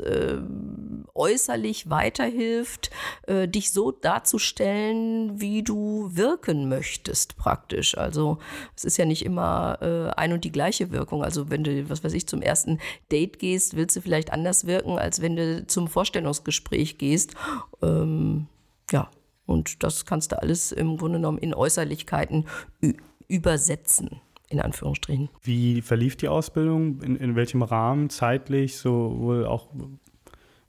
äußerlich 1.14 1.90
weiterhilft, 1.90 2.92
äh, 3.24 3.48
dich 3.48 3.72
so 3.72 3.92
darzustellen, 3.92 5.40
wie 5.40 5.64
du 5.64 6.10
wirken 6.14 6.70
möchtest, 6.70 7.38
praktisch. 7.38 7.98
Also 7.98 8.38
es 8.76 8.84
ist 8.84 8.98
ja 8.98 9.06
nicht 9.06 9.26
immer 9.26 9.78
äh, 9.82 10.20
ein 10.20 10.34
und 10.34 10.44
die 10.44 10.52
gleiche 10.52 10.92
Wirkung. 10.92 11.24
Also 11.24 11.50
wenn 11.50 11.64
du, 11.64 11.90
was 11.90 12.04
weiß 12.04 12.14
ich, 12.14 12.28
zum 12.28 12.42
ersten 12.42 12.80
Date 13.12 13.40
gehst, 13.40 13.76
willst 13.76 13.96
du 13.96 14.02
vielleicht 14.02 14.34
anders 14.34 14.66
wirken, 14.66 14.98
als 14.98 15.22
wenn 15.22 15.36
du 15.36 15.66
zum 15.68 15.88
Vorstellungsgespräch 15.88 16.98
gehst. 16.98 17.36
Ähm, 17.82 18.48
ja, 18.92 19.10
und 19.46 19.84
das 19.84 20.06
kannst 20.06 20.32
du 20.32 20.42
alles 20.42 20.72
im 20.72 20.98
Grunde 20.98 21.20
genommen 21.20 21.38
in 21.38 21.54
Äußerlichkeiten 21.54 22.46
übersetzen 23.28 24.22
in 24.52 24.60
Anführungsstrichen. 24.60 25.30
Wie 25.42 25.82
verlief 25.82 26.18
die 26.18 26.28
Ausbildung? 26.28 27.02
In, 27.02 27.16
in 27.16 27.36
welchem 27.36 27.64
Rahmen, 27.64 28.10
zeitlich, 28.10 28.78
sowohl 28.78 29.46
auch 29.46 29.70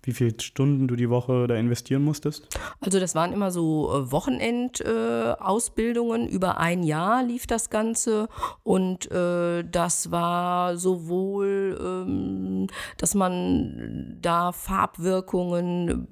wie 0.02 0.12
viele 0.12 0.35
Stunden 0.40 0.88
du 0.88 0.97
die 0.97 1.11
Woche 1.11 1.47
da 1.47 1.54
investieren 1.54 2.02
musstest? 2.02 2.49
Also 2.80 2.99
das 2.99 3.14
waren 3.14 3.32
immer 3.32 3.52
so 3.52 3.92
äh, 3.92 4.11
Wochenendausbildungen. 4.11 6.28
Äh, 6.28 6.32
Über 6.32 6.59
ein 6.59 6.82
Jahr 6.82 7.23
lief 7.23 7.47
das 7.47 7.71
Ganze 7.71 8.28
und 8.62 9.11
äh, 9.11 9.62
das 9.62 10.11
war 10.11 10.76
sowohl, 10.76 11.78
ähm, 11.80 12.66
dass 12.99 13.14
man 13.14 14.18
da 14.21 14.52
Farbwirkungen 14.52 16.09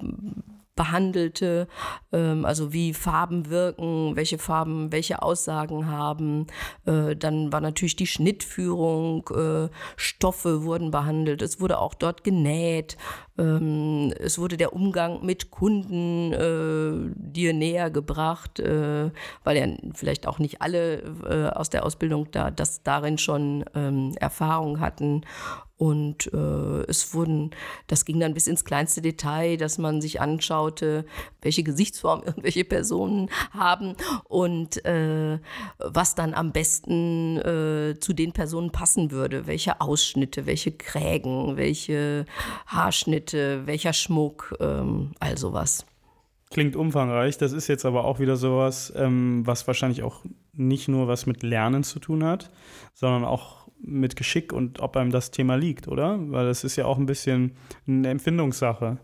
behandelte, 0.81 1.69
ähm, 2.11 2.47
also 2.47 2.73
wie 2.73 2.95
Farben 2.95 3.51
wirken, 3.51 4.17
welche 4.17 4.39
Farben 4.39 4.91
welche 4.93 5.21
Aussagen 5.21 5.89
haben. 5.89 6.47
Äh, 6.87 7.17
dann 7.17 7.53
war 7.53 7.61
natürlich 7.61 7.97
die 7.97 8.07
Schnittführung, 8.07 9.29
äh, 9.29 9.69
Stoffe 9.97 10.65
wurden 10.65 10.91
behandelt, 10.91 11.43
es 11.43 11.61
wurde 11.61 11.79
auch 11.79 11.93
dort 11.93 12.25
genäht, 12.25 12.97
ähm, 13.41 14.13
es 14.19 14.39
wurde 14.39 14.57
der 14.57 14.75
Umgang 14.75 15.25
mit 15.25 15.51
Kunden 15.51 16.33
äh, 16.33 17.15
dir 17.17 17.55
näher 17.55 17.91
gebracht, 17.91 18.61
äh, 18.61 19.11
weil 19.45 19.57
ja 19.57 19.67
vielleicht 19.95 20.27
auch 20.27 20.39
nicht 20.39 20.61
alle 20.61 21.03
äh, 21.25 21.49
aus 21.57 21.71
der 21.71 21.85
Ausbildung 21.85 22.31
da 22.31 22.51
das 22.51 22.83
darin 22.83 23.17
schon 23.17 23.65
ähm, 23.75 24.15
Erfahrung 24.21 24.81
hatten. 24.81 25.23
Und 25.81 26.31
äh, 26.35 26.83
es 26.89 27.15
wurden, 27.15 27.53
das 27.87 28.05
ging 28.05 28.21
dann 28.21 28.35
bis 28.35 28.47
ins 28.49 28.67
kleinste 28.67 29.01
Detail, 29.01 29.57
dass 29.57 29.79
man 29.79 30.03
sich 30.03 30.21
anschaute, 30.21 31.07
welche 31.41 31.63
Gesichtsform 31.63 32.23
irgendwelche 32.27 32.65
Personen 32.65 33.31
haben 33.53 33.97
und 34.25 34.85
äh, 34.85 35.39
was 35.79 36.15
dann 36.15 36.35
am 36.35 36.53
besten 36.53 37.39
äh, 37.39 37.99
zu 37.99 38.13
den 38.13 38.33
Personen 38.33 38.73
passen 38.73 39.11
würde. 39.11 39.47
Welche 39.47 39.81
Ausschnitte, 39.81 40.45
welche 40.45 40.73
Krägen, 40.73 41.57
welche 41.57 42.27
Haarschnitte, 42.67 43.30
welcher 43.33 43.93
Schmuck, 43.93 44.55
ähm, 44.61 45.13
all 45.21 45.39
sowas. 45.39 45.87
Klingt 46.51 46.75
umfangreich. 46.75 47.39
Das 47.39 47.53
ist 47.53 47.69
jetzt 47.69 47.85
aber 47.85 48.05
auch 48.05 48.19
wieder 48.19 48.37
sowas, 48.37 48.93
ähm, 48.97 49.47
was 49.47 49.67
wahrscheinlich 49.67 50.03
auch 50.03 50.25
nicht 50.53 50.89
nur 50.89 51.07
was 51.07 51.27
mit 51.27 51.43
Lernen 51.43 51.85
zu 51.85 52.01
tun 52.01 52.25
hat, 52.25 52.51
sondern 52.93 53.25
auch 53.25 53.69
mit 53.83 54.17
Geschick 54.17 54.53
und 54.53 54.81
ob 54.81 54.97
einem 54.97 55.11
das 55.11 55.31
Thema 55.31 55.55
liegt, 55.55 55.89
oder? 55.89 56.19
Weil 56.31 56.49
es 56.49 56.65
ist 56.65 56.77
ja 56.77 56.85
auch 56.85 56.99
ein 56.99 57.07
bisschen 57.07 57.53
eine 57.87 58.09
Empfindungssache. 58.09 58.99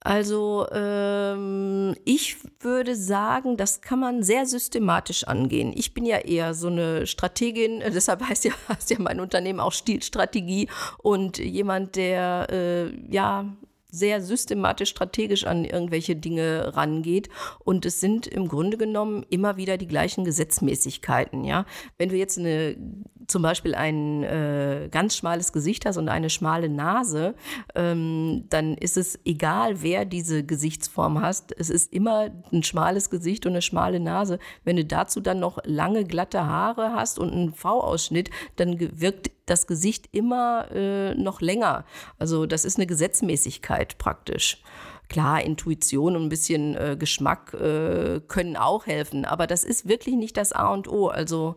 Also 0.00 0.66
ähm, 0.70 1.96
ich 2.04 2.36
würde 2.60 2.94
sagen, 2.94 3.56
das 3.56 3.80
kann 3.80 3.98
man 3.98 4.22
sehr 4.22 4.46
systematisch 4.46 5.24
angehen. 5.24 5.72
Ich 5.74 5.94
bin 5.94 6.04
ja 6.04 6.18
eher 6.18 6.54
so 6.54 6.68
eine 6.68 7.06
Strategin, 7.06 7.80
deshalb 7.80 8.22
heißt 8.22 8.44
ja, 8.44 8.52
heißt 8.68 8.90
ja 8.90 8.98
mein 9.00 9.20
Unternehmen 9.20 9.58
auch 9.58 9.72
Stilstrategie 9.72 10.68
und 10.98 11.38
jemand, 11.38 11.96
der 11.96 12.46
äh, 12.50 13.12
ja 13.12 13.56
sehr 13.90 14.20
systematisch, 14.20 14.90
strategisch 14.90 15.44
an 15.46 15.64
irgendwelche 15.64 16.16
Dinge 16.16 16.76
rangeht. 16.76 17.28
Und 17.64 17.86
es 17.86 18.00
sind 18.00 18.26
im 18.26 18.48
Grunde 18.48 18.76
genommen 18.76 19.24
immer 19.30 19.56
wieder 19.56 19.78
die 19.78 19.88
gleichen 19.88 20.24
Gesetzmäßigkeiten. 20.24 21.44
Ja, 21.44 21.64
wenn 21.98 22.10
du 22.10 22.16
jetzt 22.16 22.38
eine 22.38 22.76
zum 23.26 23.42
Beispiel 23.42 23.74
ein 23.74 24.22
äh, 24.22 24.88
ganz 24.90 25.16
schmales 25.16 25.52
Gesicht 25.52 25.86
hast 25.86 25.96
und 25.96 26.08
eine 26.08 26.30
schmale 26.30 26.68
Nase, 26.68 27.34
ähm, 27.74 28.44
dann 28.50 28.74
ist 28.74 28.96
es 28.96 29.18
egal, 29.24 29.82
wer 29.82 30.04
diese 30.04 30.44
Gesichtsform 30.44 31.20
hast. 31.20 31.54
Es 31.58 31.70
ist 31.70 31.92
immer 31.92 32.30
ein 32.52 32.62
schmales 32.62 33.10
Gesicht 33.10 33.46
und 33.46 33.52
eine 33.52 33.62
schmale 33.62 34.00
Nase. 34.00 34.38
Wenn 34.64 34.76
du 34.76 34.84
dazu 34.84 35.20
dann 35.20 35.40
noch 35.40 35.58
lange 35.64 36.04
glatte 36.04 36.46
Haare 36.46 36.92
hast 36.92 37.18
und 37.18 37.32
einen 37.32 37.52
V-Ausschnitt, 37.52 38.30
dann 38.56 38.78
wirkt 39.00 39.30
das 39.46 39.66
Gesicht 39.66 40.08
immer 40.12 40.70
äh, 40.72 41.14
noch 41.14 41.40
länger. 41.40 41.84
Also 42.18 42.46
das 42.46 42.64
ist 42.64 42.78
eine 42.78 42.86
Gesetzmäßigkeit 42.86 43.98
praktisch. 43.98 44.62
Klar, 45.08 45.42
Intuition 45.42 46.16
und 46.16 46.24
ein 46.24 46.28
bisschen 46.28 46.74
äh, 46.76 46.96
Geschmack 46.98 47.54
äh, 47.54 48.20
können 48.26 48.56
auch 48.56 48.86
helfen, 48.86 49.24
aber 49.24 49.46
das 49.46 49.62
ist 49.62 49.88
wirklich 49.88 50.16
nicht 50.16 50.36
das 50.36 50.52
A 50.52 50.72
und 50.72 50.88
O. 50.88 51.08
Also 51.08 51.56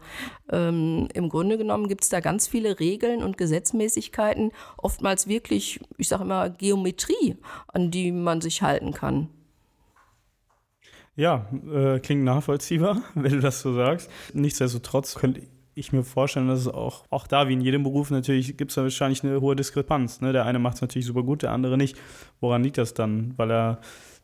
ähm, 0.51 1.07
im 1.13 1.29
Grunde 1.29 1.57
genommen 1.57 1.87
gibt 1.87 2.03
es 2.03 2.09
da 2.09 2.19
ganz 2.19 2.47
viele 2.47 2.79
Regeln 2.79 3.23
und 3.23 3.37
Gesetzmäßigkeiten, 3.37 4.51
oftmals 4.77 5.27
wirklich, 5.27 5.79
ich 5.97 6.07
sage 6.07 6.23
immer, 6.23 6.49
Geometrie, 6.49 7.37
an 7.67 7.91
die 7.91 8.11
man 8.11 8.41
sich 8.41 8.61
halten 8.61 8.93
kann. 8.93 9.29
Ja, 11.15 11.47
äh, 11.69 11.99
klingt 11.99 12.23
nachvollziehbar, 12.23 13.01
wenn 13.15 13.31
du 13.31 13.39
das 13.39 13.61
so 13.61 13.73
sagst. 13.73 14.09
Nichtsdestotrotz 14.33 15.15
könnte 15.15 15.41
ich 15.79 15.93
mir 15.93 16.03
vorstellen, 16.03 16.47
dass 16.47 16.59
es 16.59 16.67
auch, 16.67 17.03
auch 17.09 17.27
da, 17.27 17.47
wie 17.47 17.53
in 17.53 17.61
jedem 17.61 17.83
Beruf, 17.83 18.11
natürlich 18.11 18.57
gibt 18.57 18.71
es 18.71 18.75
da 18.75 18.83
wahrscheinlich 18.83 19.23
eine 19.23 19.41
hohe 19.41 19.55
Diskrepanz. 19.55 20.21
Ne? 20.21 20.33
Der 20.33 20.45
eine 20.45 20.59
macht 20.59 20.75
es 20.75 20.81
natürlich 20.81 21.05
super 21.05 21.23
gut, 21.23 21.43
der 21.43 21.51
andere 21.51 21.77
nicht. 21.77 21.97
Woran 22.39 22.63
liegt 22.63 22.77
das 22.77 22.93
dann? 22.93 23.33
Weil 23.37 23.51
er 23.51 23.79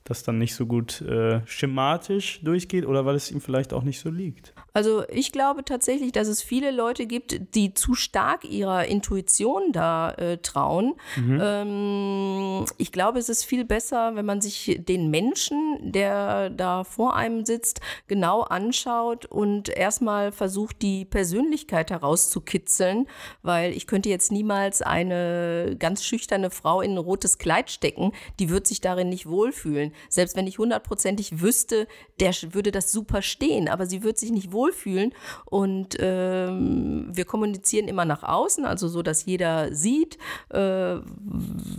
das 0.05 0.21
dann 0.21 0.37
nicht 0.37 0.53
so 0.53 0.67
gut 0.67 1.01
äh, 1.01 1.41
schematisch 1.45 2.39
durchgeht 2.43 2.85
oder 2.85 3.05
weil 3.05 3.15
es 3.15 3.31
ihm 3.31 3.41
vielleicht 3.41 3.73
auch 3.73 3.81
nicht 3.81 3.99
so 3.99 4.09
liegt? 4.09 4.53
Also 4.71 5.03
ich 5.09 5.31
glaube 5.31 5.65
tatsächlich, 5.65 6.11
dass 6.11 6.27
es 6.27 6.43
viele 6.43 6.69
Leute 6.69 7.07
gibt, 7.07 7.55
die 7.55 7.73
zu 7.73 7.95
stark 7.95 8.45
ihrer 8.45 8.85
Intuition 8.85 9.71
da 9.71 10.11
äh, 10.11 10.37
trauen. 10.37 10.93
Mhm. 11.15 11.39
Ähm, 11.41 12.65
ich 12.77 12.91
glaube, 12.91 13.17
es 13.17 13.29
ist 13.29 13.45
viel 13.45 13.65
besser, 13.65 14.15
wenn 14.15 14.25
man 14.25 14.41
sich 14.41 14.79
den 14.87 15.09
Menschen, 15.09 15.79
der 15.81 16.51
da 16.51 16.83
vor 16.83 17.15
einem 17.15 17.43
sitzt, 17.43 17.81
genau 18.07 18.41
anschaut 18.41 19.25
und 19.25 19.69
erstmal 19.69 20.31
versucht, 20.31 20.83
die 20.83 21.05
Persönlichkeit 21.05 21.89
herauszukitzeln, 21.89 23.07
weil 23.41 23.71
ich 23.71 23.87
könnte 23.87 24.09
jetzt 24.09 24.31
niemals 24.31 24.83
eine 24.83 25.75
ganz 25.79 26.03
schüchterne 26.05 26.51
Frau 26.51 26.81
in 26.81 26.91
ein 26.91 26.97
rotes 26.99 27.39
Kleid 27.39 27.71
stecken, 27.71 28.11
die 28.39 28.49
wird 28.51 28.67
sich 28.67 28.81
darin 28.81 29.09
nicht 29.09 29.25
wohlfühlen. 29.25 29.93
Selbst 30.09 30.35
wenn 30.35 30.47
ich 30.47 30.57
hundertprozentig 30.57 31.41
wüsste, 31.41 31.87
der 32.19 32.33
würde 32.51 32.71
das 32.71 32.91
super 32.91 33.21
stehen, 33.21 33.67
aber 33.67 33.85
sie 33.85 34.03
wird 34.03 34.17
sich 34.17 34.31
nicht 34.31 34.51
wohlfühlen. 34.51 35.13
Und 35.45 35.95
ähm, 35.99 37.09
wir 37.11 37.25
kommunizieren 37.25 37.87
immer 37.87 38.05
nach 38.05 38.23
außen, 38.23 38.65
also 38.65 38.87
so, 38.87 39.01
dass 39.01 39.25
jeder 39.25 39.73
sieht, 39.73 40.17
äh, 40.49 40.97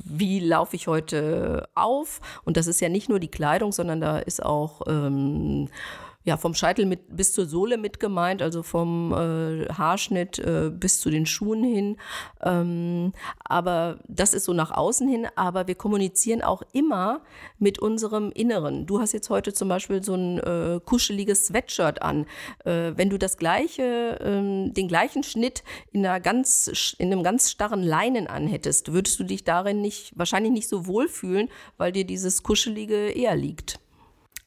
wie 0.05 0.41
laufe 0.41 0.77
ich 0.77 0.89
heute 0.89 1.69
auf. 1.75 2.21
Und 2.45 2.57
das 2.57 2.67
ist 2.67 2.81
ja 2.81 2.89
nicht 2.89 3.09
nur 3.09 3.21
die 3.21 3.31
Kleidung, 3.31 3.73
sondern 3.73 4.01
da 4.01 4.19
ist 4.19 4.43
auch 4.43 4.83
ähm, 4.87 5.69
ja, 6.27 6.37
vom 6.37 6.55
Scheitel 6.55 6.87
mit, 6.87 7.17
bis 7.17 7.33
zur 7.33 7.47
Sohle 7.47 7.79
mit 7.79 8.01
gemeint, 8.01 8.43
also 8.43 8.65
vom 8.65 9.13
äh, 9.13 9.73
Haarschnitt 9.73 10.41
äh, 10.41 10.71
bis 10.75 11.01
zu 11.01 11.09
den 11.09 11.25
Schuhen 11.25 11.63
hin. 11.63 11.99
Ähm, 12.43 13.13
aber 13.45 14.01
das 14.09 14.35
ist 14.35 14.45
so 14.45 14.53
nach 14.53 14.73
außen 14.73 15.09
hin, 15.09 15.29
aber 15.37 15.69
wir 15.69 15.77
kommunizieren 15.77 16.43
auch 16.43 16.63
immer 16.73 17.21
mit 17.61 17.79
unserem 17.79 18.33
Inneren. 18.33 18.87
Du 18.87 18.99
hast 18.99 19.13
jetzt 19.13 19.31
heute 19.31 19.55
zum 19.55 19.69
Beispiel 19.69 20.03
so 20.03 20.15
ein 20.15 20.39
äh, 20.41 20.81
kuscheliges 20.85 21.47
Sweatshirt 21.47 22.03
an. 22.03 22.27
Äh, 22.65 22.95
wenn 22.97 23.09
du 23.09 23.19
das 23.19 23.37
gleiche, 23.37 24.19
ähm, 24.21 24.75
den 24.75 24.89
gleichen 24.89 25.23
Schnitt 25.23 25.63
in, 25.93 26.05
einer 26.05 26.19
ganz, 26.19 26.95
in 26.99 27.13
einem 27.13 27.23
ganz 27.23 27.53
starren 27.53 27.85
Leinen 27.85 28.27
anhättest, 28.27 28.93
würdest 28.93 29.21
du 29.21 29.25
dich 29.25 29.45
darin 29.45 29.81
nicht, 29.81 30.19
wahrscheinlich 30.19 30.51
nicht 30.51 30.69
so 30.69 30.89
wohlfühlen, 30.89 31.49
weil 31.77 31.93
dir 31.93 32.05
dieses 32.05 32.43
Kuschelige 32.43 33.11
eher 33.11 33.37
liegt. 33.37 33.79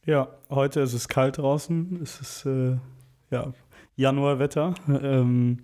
Ja, 0.05 0.29
heute 0.49 0.81
ist 0.81 0.93
es 0.93 1.07
kalt 1.07 1.37
draußen. 1.37 1.99
Es 2.01 2.19
ist 2.19 2.45
äh, 2.45 2.77
ja, 3.31 3.53
Januarwetter. 3.95 4.73
Ähm, 4.87 5.63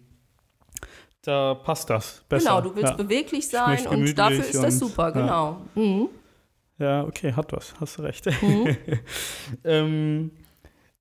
da 1.21 1.55
passt 1.55 1.89
das 1.89 2.23
besser. 2.29 2.49
Genau, 2.49 2.61
du 2.61 2.75
willst 2.75 2.91
ja. 2.91 2.97
beweglich 2.97 3.47
sein 3.47 3.87
und 3.87 4.17
dafür 4.17 4.45
ist 4.45 4.61
das 4.61 4.77
super, 4.77 5.11
genau. 5.11 5.61
Ja. 5.75 5.81
Mhm. 5.81 6.09
Ja, 6.77 7.03
okay, 7.03 7.33
hat 7.33 7.53
was, 7.53 7.73
hast 7.79 7.97
du 7.97 8.01
recht. 8.03 8.25
Mhm. 8.41 8.77
ähm, 9.63 10.31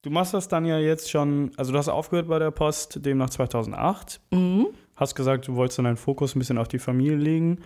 du 0.02 0.10
machst 0.10 0.32
das 0.32 0.48
dann 0.48 0.64
ja 0.64 0.78
jetzt 0.78 1.10
schon, 1.10 1.50
also 1.56 1.72
du 1.72 1.78
hast 1.78 1.88
aufgehört 1.88 2.28
bei 2.28 2.38
der 2.38 2.52
Post 2.52 3.04
demnach 3.04 3.30
2008. 3.30 4.20
Mhm. 4.30 4.68
Hast 4.94 5.16
gesagt, 5.16 5.48
du 5.48 5.56
wolltest 5.56 5.78
dann 5.78 5.86
deinen 5.86 5.96
Fokus 5.96 6.34
ein 6.34 6.38
bisschen 6.38 6.58
auf 6.58 6.68
die 6.68 6.78
Familie 6.78 7.16
legen. 7.16 7.58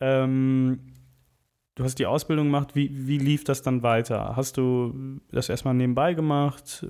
Ähm, 0.00 0.92
du 1.76 1.84
hast 1.84 1.98
die 2.00 2.06
Ausbildung 2.06 2.46
gemacht. 2.46 2.74
Wie, 2.74 3.06
wie 3.06 3.18
lief 3.18 3.44
das 3.44 3.62
dann 3.62 3.84
weiter? 3.84 4.34
Hast 4.34 4.56
du 4.56 5.20
das 5.30 5.48
erstmal 5.48 5.74
nebenbei 5.74 6.14
gemacht? 6.14 6.86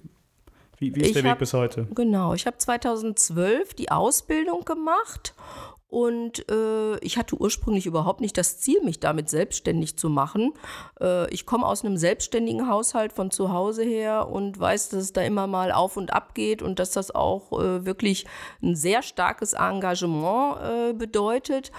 Wie, 0.78 0.94
wie 0.94 1.00
ist 1.00 1.08
ich 1.08 1.12
der 1.14 1.24
Weg 1.24 1.30
hab, 1.32 1.38
bis 1.38 1.52
heute? 1.52 1.86
Genau, 1.94 2.32
ich 2.34 2.46
habe 2.46 2.56
2012 2.56 3.74
die 3.74 3.90
Ausbildung 3.90 4.64
gemacht 4.64 5.34
und 5.88 6.50
äh, 6.50 6.98
ich 6.98 7.16
hatte 7.16 7.40
ursprünglich 7.40 7.86
überhaupt 7.86 8.20
nicht 8.20 8.36
das 8.36 8.58
Ziel, 8.58 8.82
mich 8.82 8.98
damit 9.00 9.30
selbstständig 9.30 9.96
zu 9.96 10.10
machen. 10.10 10.52
Äh, 11.00 11.32
ich 11.32 11.46
komme 11.46 11.64
aus 11.64 11.84
einem 11.84 11.96
selbstständigen 11.96 12.68
Haushalt 12.68 13.12
von 13.12 13.30
zu 13.30 13.52
Hause 13.52 13.84
her 13.84 14.28
und 14.28 14.58
weiß, 14.58 14.90
dass 14.90 15.04
es 15.04 15.12
da 15.12 15.22
immer 15.22 15.46
mal 15.46 15.72
auf 15.72 15.96
und 15.96 16.12
ab 16.12 16.34
geht 16.34 16.60
und 16.60 16.78
dass 16.80 16.90
das 16.90 17.14
auch 17.14 17.52
äh, 17.52 17.86
wirklich 17.86 18.26
ein 18.62 18.74
sehr 18.74 19.02
starkes 19.02 19.52
Engagement 19.52 20.58
äh, 20.60 20.92
bedeutet. 20.92 21.70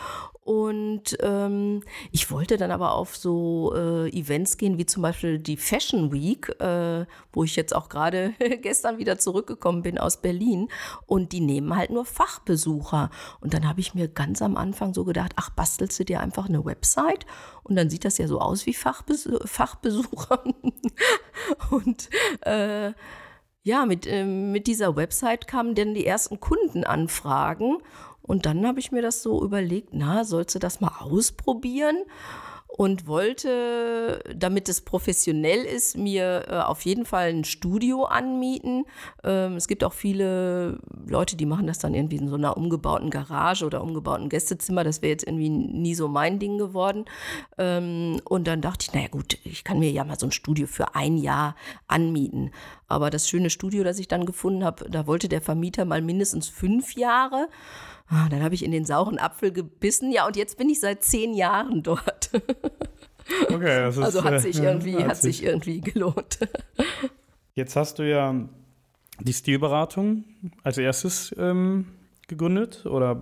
Und 0.48 1.18
ähm, 1.20 1.84
ich 2.14 2.32
wollte 2.32 2.56
dann 2.56 2.72
aber 2.72 2.94
auf 2.94 3.18
so 3.18 3.74
äh, 3.76 4.08
Events 4.18 4.56
gehen, 4.56 4.78
wie 4.78 4.86
zum 4.86 5.04
Beispiel 5.04 5.40
die 5.40 5.58
Fashion 5.58 6.14
Week, 6.14 6.48
äh, 6.62 7.06
wo 7.34 7.44
ich 7.44 7.58
jetzt 7.58 7.76
auch 7.76 7.90
gerade 7.90 8.34
gestern 8.62 8.98
wieder 8.98 9.20
zurückgekommen 9.20 9.82
bin 9.82 9.98
aus 9.98 10.22
Berlin. 10.22 10.70
Und 11.06 11.34
die 11.34 11.42
nehmen 11.42 11.76
halt 11.76 11.90
nur 11.90 12.06
Fachbesucher. 12.06 13.10
Und 13.42 13.54
dann 13.54 13.68
habe 13.68 13.82
ich 13.82 13.94
mir 13.94 14.08
ganz 14.08 14.42
am 14.42 14.56
Anfang 14.56 14.94
so 14.94 15.04
gedacht, 15.04 15.34
ach, 15.36 15.50
bastelst 15.50 16.00
du 16.00 16.06
dir 16.06 16.22
einfach 16.22 16.48
eine 16.48 16.64
Website? 16.64 17.26
Und 17.64 17.76
dann 17.76 17.90
sieht 17.90 18.06
das 18.06 18.18
ja 18.18 18.28
so 18.30 18.40
aus 18.40 18.66
wie 18.66 18.74
Fachbes 18.74 19.30
Fachbesucher. 19.44 20.46
und 21.72 22.10
äh, 22.44 22.94
ja, 23.68 23.86
mit, 23.86 24.08
äh, 24.08 24.24
mit 24.24 24.66
dieser 24.66 24.96
Website 24.96 25.46
kamen 25.46 25.76
dann 25.76 25.94
die 25.94 26.06
ersten 26.06 26.40
Kundenanfragen. 26.40 27.80
Und 28.28 28.46
dann 28.46 28.68
habe 28.68 28.80
ich 28.80 28.92
mir 28.92 29.02
das 29.02 29.24
so 29.24 29.44
überlegt, 29.44 29.90
na, 29.94 30.24
sollst 30.24 30.54
du 30.56 30.60
das 30.60 30.82
mal 30.82 30.92
ausprobieren? 31.00 31.98
und 32.68 33.08
wollte, 33.08 34.22
damit 34.36 34.70
es 34.70 34.82
professionell 34.82 35.64
ist, 35.64 35.98
mir 35.98 36.46
äh, 36.48 36.60
auf 36.60 36.82
jeden 36.82 37.06
Fall 37.06 37.30
ein 37.30 37.44
Studio 37.44 38.04
anmieten. 38.04 38.86
Ähm, 39.24 39.56
es 39.56 39.68
gibt 39.68 39.84
auch 39.84 39.94
viele 39.94 40.80
Leute, 41.08 41.38
die 41.38 41.48
machen 41.48 41.66
das 41.66 41.80
dann 41.80 41.96
irgendwie 41.96 42.18
in 42.18 42.28
so 42.28 42.36
einer 42.36 42.56
umgebauten 42.56 43.10
Garage 43.10 43.66
oder 43.66 43.82
umgebauten 43.82 44.30
Gästezimmer. 44.30 44.84
Das 44.84 45.02
wäre 45.02 45.12
jetzt 45.12 45.26
irgendwie 45.26 45.50
nie 45.50 45.96
so 45.96 46.08
mein 46.08 46.38
Ding 46.40 46.58
geworden. 46.58 47.06
Ähm, 47.58 48.20
und 48.26 48.48
dann 48.48 48.62
dachte 48.62 48.86
ich, 48.88 48.94
naja 48.94 49.08
gut, 49.08 49.40
ich 49.44 49.64
kann 49.64 49.80
mir 49.80 49.90
ja 49.90 50.04
mal 50.04 50.20
so 50.20 50.28
ein 50.28 50.32
Studio 50.32 50.68
für 50.68 50.94
ein 50.94 51.18
Jahr 51.18 51.56
anmieten. 51.88 52.52
Aber 52.88 53.10
das 53.10 53.28
schöne 53.28 53.50
Studio, 53.50 53.84
das 53.84 54.00
ich 54.00 54.08
dann 54.08 54.26
gefunden 54.26 54.64
habe, 54.64 54.90
da 54.90 55.08
wollte 55.08 55.28
der 55.28 55.42
Vermieter 55.42 55.86
mal 55.86 56.02
mindestens 56.02 56.48
fünf 56.48 56.96
Jahre. 56.96 57.50
Ah, 58.08 58.30
dann 58.30 58.42
habe 58.42 58.56
ich 58.56 58.64
in 58.64 58.72
den 58.72 58.86
sauren 58.86 59.20
Apfel 59.20 59.52
gebissen. 59.52 60.12
Ja, 60.12 60.26
und 60.26 60.38
jetzt 60.38 60.58
bin 60.58 60.70
ich 60.70 60.80
seit 60.80 61.04
zehn 61.04 61.34
Jahren 61.34 61.84
dort. 61.84 62.32
Okay, 63.50 63.82
das 63.82 63.98
ist, 63.98 64.04
also 64.04 64.24
hat 64.24 64.42
sich 64.42 64.58
irgendwie, 64.58 64.96
äh, 64.96 65.04
hat 65.04 65.18
sich 65.18 65.44
irgendwie 65.44 65.82
gelohnt. 65.82 66.40
Jetzt 67.56 67.76
hast 67.76 68.00
du 68.00 68.08
ja 68.08 68.34
die 69.20 69.34
Stilberatung 69.34 70.24
als 70.64 70.78
erstes 70.78 71.36
ähm, 71.38 71.88
gegründet 72.28 72.86
oder 72.86 73.22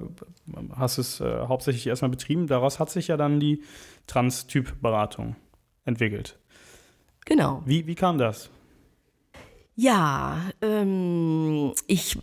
hast 0.75 0.98
es 0.98 1.22
äh, 1.22 1.48
hauptsächlich 1.48 1.88
erstmal 1.88 2.12
betrieben. 2.12 2.48
Daraus 2.48 2.79
hat 2.79 2.89
sich 2.89 3.07
ja 3.07 3.17
dann 3.17 3.39
die 3.39 3.63
Trans-Typ-Beratung 4.07 5.36
entwickelt. 5.86 6.38
Genau. 7.25 7.63
Wie, 7.65 7.88
wie 7.88 7.95
kam 7.95 8.17
das? 8.17 8.50
Ja, 9.75 10.51
ähm, 10.62 11.74
ich 11.88 12.17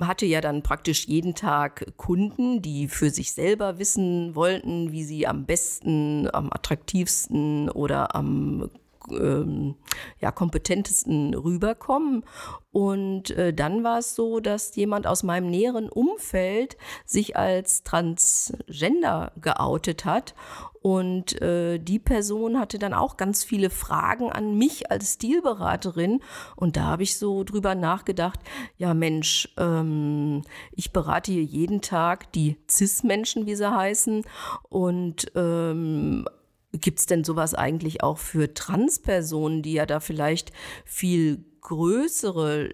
hatte 0.00 0.26
ja 0.26 0.40
dann 0.40 0.62
praktisch 0.62 1.06
jeden 1.06 1.34
Tag 1.34 1.94
Kunden, 1.96 2.60
die 2.62 2.86
für 2.88 3.10
sich 3.10 3.32
selber 3.32 3.78
wissen 3.78 4.34
wollten, 4.34 4.92
wie 4.92 5.04
sie 5.04 5.26
am 5.26 5.46
besten, 5.46 6.28
am 6.32 6.52
attraktivsten 6.52 7.70
oder 7.70 8.14
am 8.14 8.70
ähm, 9.10 9.74
ja, 10.20 10.30
kompetentesten 10.30 11.34
rüberkommen. 11.34 12.24
Und 12.70 13.30
äh, 13.30 13.52
dann 13.52 13.82
war 13.82 13.98
es 13.98 14.14
so, 14.14 14.40
dass 14.40 14.76
jemand 14.76 15.06
aus 15.06 15.22
meinem 15.22 15.48
näheren 15.48 15.88
Umfeld 15.88 16.76
sich 17.04 17.36
als 17.36 17.82
Transgender 17.82 19.32
geoutet 19.40 20.04
hat. 20.04 20.34
Und 20.80 21.40
äh, 21.42 21.78
die 21.78 21.98
Person 21.98 22.58
hatte 22.58 22.78
dann 22.78 22.94
auch 22.94 23.16
ganz 23.16 23.44
viele 23.44 23.70
Fragen 23.70 24.30
an 24.30 24.56
mich 24.56 24.90
als 24.90 25.14
Stilberaterin. 25.14 26.20
Und 26.56 26.76
da 26.76 26.84
habe 26.84 27.02
ich 27.02 27.18
so 27.18 27.44
drüber 27.44 27.74
nachgedacht, 27.74 28.40
ja 28.76 28.94
Mensch, 28.94 29.48
ähm, 29.56 30.42
ich 30.72 30.92
berate 30.92 31.32
hier 31.32 31.44
jeden 31.44 31.80
Tag 31.80 32.32
die 32.32 32.56
CIS-Menschen, 32.68 33.46
wie 33.46 33.54
sie 33.54 33.70
heißen. 33.70 34.24
Und 34.68 35.32
ähm, 35.34 36.26
Gibt 36.72 36.98
es 36.98 37.06
denn 37.06 37.24
sowas 37.24 37.54
eigentlich 37.54 38.02
auch 38.02 38.18
für 38.18 38.52
Transpersonen, 38.52 39.62
die 39.62 39.72
ja 39.72 39.86
da 39.86 40.00
vielleicht 40.00 40.52
viel 40.84 41.42
größere 41.62 42.70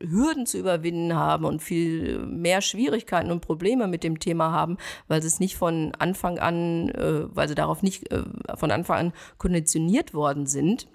Hürden 0.00 0.46
zu 0.46 0.58
überwinden 0.58 1.14
haben 1.14 1.44
und 1.44 1.62
viel 1.62 2.18
mehr 2.18 2.60
Schwierigkeiten 2.60 3.30
und 3.30 3.40
Probleme 3.40 3.86
mit 3.86 4.04
dem 4.04 4.18
Thema 4.18 4.52
haben, 4.52 4.76
weil 5.08 5.22
sie 5.22 5.28
es 5.28 5.40
nicht 5.40 5.56
von 5.56 5.92
Anfang 5.98 6.38
an, 6.38 6.90
äh, 6.90 7.34
weil 7.34 7.48
sie 7.48 7.54
darauf 7.54 7.82
nicht 7.82 8.10
äh, 8.12 8.22
von 8.56 8.70
Anfang 8.70 8.98
an 8.98 9.12
konditioniert 9.38 10.14
worden 10.14 10.46
sind. 10.46 10.88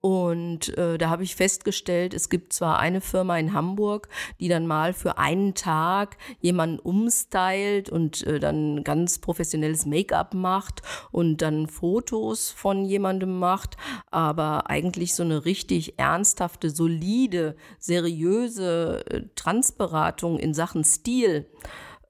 Und 0.00 0.76
äh, 0.78 0.96
da 0.96 1.10
habe 1.10 1.24
ich 1.24 1.34
festgestellt, 1.34 2.14
es 2.14 2.28
gibt 2.28 2.52
zwar 2.52 2.78
eine 2.78 3.00
Firma 3.00 3.36
in 3.36 3.52
Hamburg, 3.52 4.08
die 4.38 4.48
dann 4.48 4.66
mal 4.66 4.92
für 4.92 5.18
einen 5.18 5.54
Tag 5.54 6.16
jemanden 6.40 6.78
umstylt 6.78 7.90
und 7.90 8.24
äh, 8.24 8.38
dann 8.38 8.84
ganz 8.84 9.18
professionelles 9.18 9.86
Make-up 9.86 10.34
macht 10.34 10.82
und 11.10 11.42
dann 11.42 11.66
Fotos 11.66 12.50
von 12.50 12.84
jemandem 12.84 13.40
macht, 13.40 13.76
aber 14.10 14.70
eigentlich 14.70 15.14
so 15.14 15.24
eine 15.24 15.44
richtig 15.44 15.98
ernsthafte, 15.98 16.70
solide, 16.70 17.56
seriöse 17.80 19.04
äh, 19.10 19.22
Transberatung 19.34 20.38
in 20.38 20.54
Sachen 20.54 20.84
Stil 20.84 21.46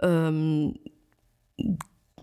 ähm, 0.02 0.78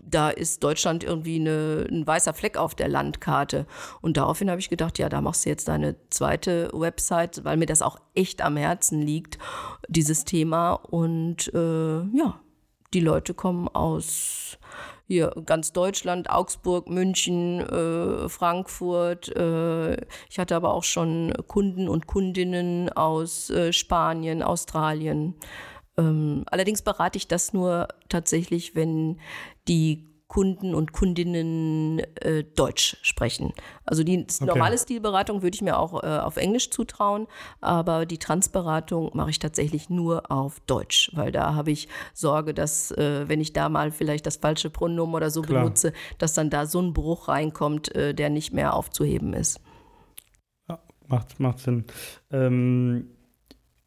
da 0.06 0.30
ist 0.30 0.62
Deutschland 0.62 1.04
irgendwie 1.04 1.40
eine, 1.40 1.86
ein 1.90 2.06
weißer 2.06 2.32
Fleck 2.32 2.56
auf 2.56 2.74
der 2.74 2.88
Landkarte. 2.88 3.66
Und 4.00 4.16
daraufhin 4.16 4.50
habe 4.50 4.60
ich 4.60 4.68
gedacht, 4.68 4.98
ja, 4.98 5.08
da 5.08 5.20
machst 5.20 5.44
du 5.44 5.50
jetzt 5.50 5.68
deine 5.68 5.96
zweite 6.10 6.70
Website, 6.72 7.44
weil 7.44 7.56
mir 7.56 7.66
das 7.66 7.82
auch 7.82 7.98
echt 8.14 8.42
am 8.42 8.56
Herzen 8.56 9.02
liegt, 9.02 9.38
dieses 9.88 10.24
Thema. 10.24 10.72
Und 10.72 11.52
äh, 11.52 12.02
ja, 12.16 12.40
die 12.94 13.00
Leute 13.00 13.34
kommen 13.34 13.68
aus 13.68 14.58
hier 15.08 15.32
ganz 15.46 15.72
Deutschland, 15.72 16.30
Augsburg, 16.30 16.88
München, 16.88 17.60
äh, 17.60 18.28
Frankfurt. 18.28 19.34
Äh, 19.36 20.04
ich 20.28 20.38
hatte 20.38 20.56
aber 20.56 20.74
auch 20.74 20.84
schon 20.84 21.32
Kunden 21.46 21.88
und 21.88 22.06
Kundinnen 22.06 22.90
aus 22.90 23.50
äh, 23.50 23.72
Spanien, 23.72 24.42
Australien. 24.42 25.34
Ähm, 25.96 26.44
allerdings 26.46 26.82
berate 26.82 27.18
ich 27.18 27.28
das 27.28 27.52
nur 27.52 27.88
tatsächlich, 28.08 28.74
wenn 28.74 29.18
die 29.68 30.06
Kunden 30.28 30.74
und 30.74 30.92
Kundinnen 30.92 32.00
äh, 32.16 32.42
Deutsch 32.42 32.96
sprechen. 33.02 33.52
Also 33.84 34.02
die 34.02 34.18
okay. 34.18 34.44
normale 34.44 34.76
Stilberatung 34.76 35.42
würde 35.42 35.54
ich 35.54 35.62
mir 35.62 35.78
auch 35.78 36.02
äh, 36.02 36.18
auf 36.18 36.36
Englisch 36.36 36.70
zutrauen, 36.70 37.28
aber 37.60 38.06
die 38.06 38.18
Transberatung 38.18 39.10
mache 39.14 39.30
ich 39.30 39.38
tatsächlich 39.38 39.88
nur 39.88 40.30
auf 40.30 40.58
Deutsch, 40.60 41.10
weil 41.14 41.30
da 41.30 41.54
habe 41.54 41.70
ich 41.70 41.88
Sorge, 42.12 42.54
dass 42.54 42.90
äh, 42.90 43.28
wenn 43.28 43.40
ich 43.40 43.52
da 43.52 43.68
mal 43.68 43.92
vielleicht 43.92 44.26
das 44.26 44.36
falsche 44.36 44.68
Pronomen 44.68 45.14
oder 45.14 45.30
so 45.30 45.42
Klar. 45.42 45.62
benutze, 45.62 45.92
dass 46.18 46.34
dann 46.34 46.50
da 46.50 46.66
so 46.66 46.82
ein 46.82 46.92
Bruch 46.92 47.28
reinkommt, 47.28 47.94
äh, 47.94 48.12
der 48.12 48.28
nicht 48.28 48.52
mehr 48.52 48.74
aufzuheben 48.74 49.32
ist. 49.32 49.60
Ja, 50.68 50.80
macht, 51.06 51.38
macht 51.38 51.60
Sinn. 51.60 51.84
Ähm, 52.32 53.10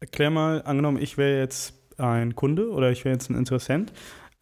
erklär 0.00 0.30
mal, 0.30 0.62
angenommen, 0.62 0.98
ich 1.00 1.18
wäre 1.18 1.38
jetzt 1.38 1.74
ein 1.98 2.34
Kunde 2.34 2.70
oder 2.70 2.90
ich 2.90 3.04
wäre 3.04 3.12
jetzt 3.12 3.28
ein 3.28 3.36
Interessent. 3.36 3.92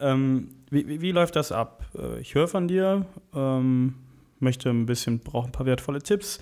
Ähm, 0.00 0.54
wie, 0.70 1.00
wie, 1.00 1.12
läuft 1.12 1.36
das 1.36 1.52
ab? 1.52 1.84
Äh, 1.96 2.20
ich 2.20 2.34
höre 2.34 2.48
von 2.48 2.68
dir, 2.68 3.06
ähm, 3.34 3.94
möchte 4.38 4.70
ein 4.70 4.86
bisschen, 4.86 5.18
brauche 5.20 5.48
ein 5.48 5.52
paar 5.52 5.66
wertvolle 5.66 6.02
Tipps. 6.02 6.40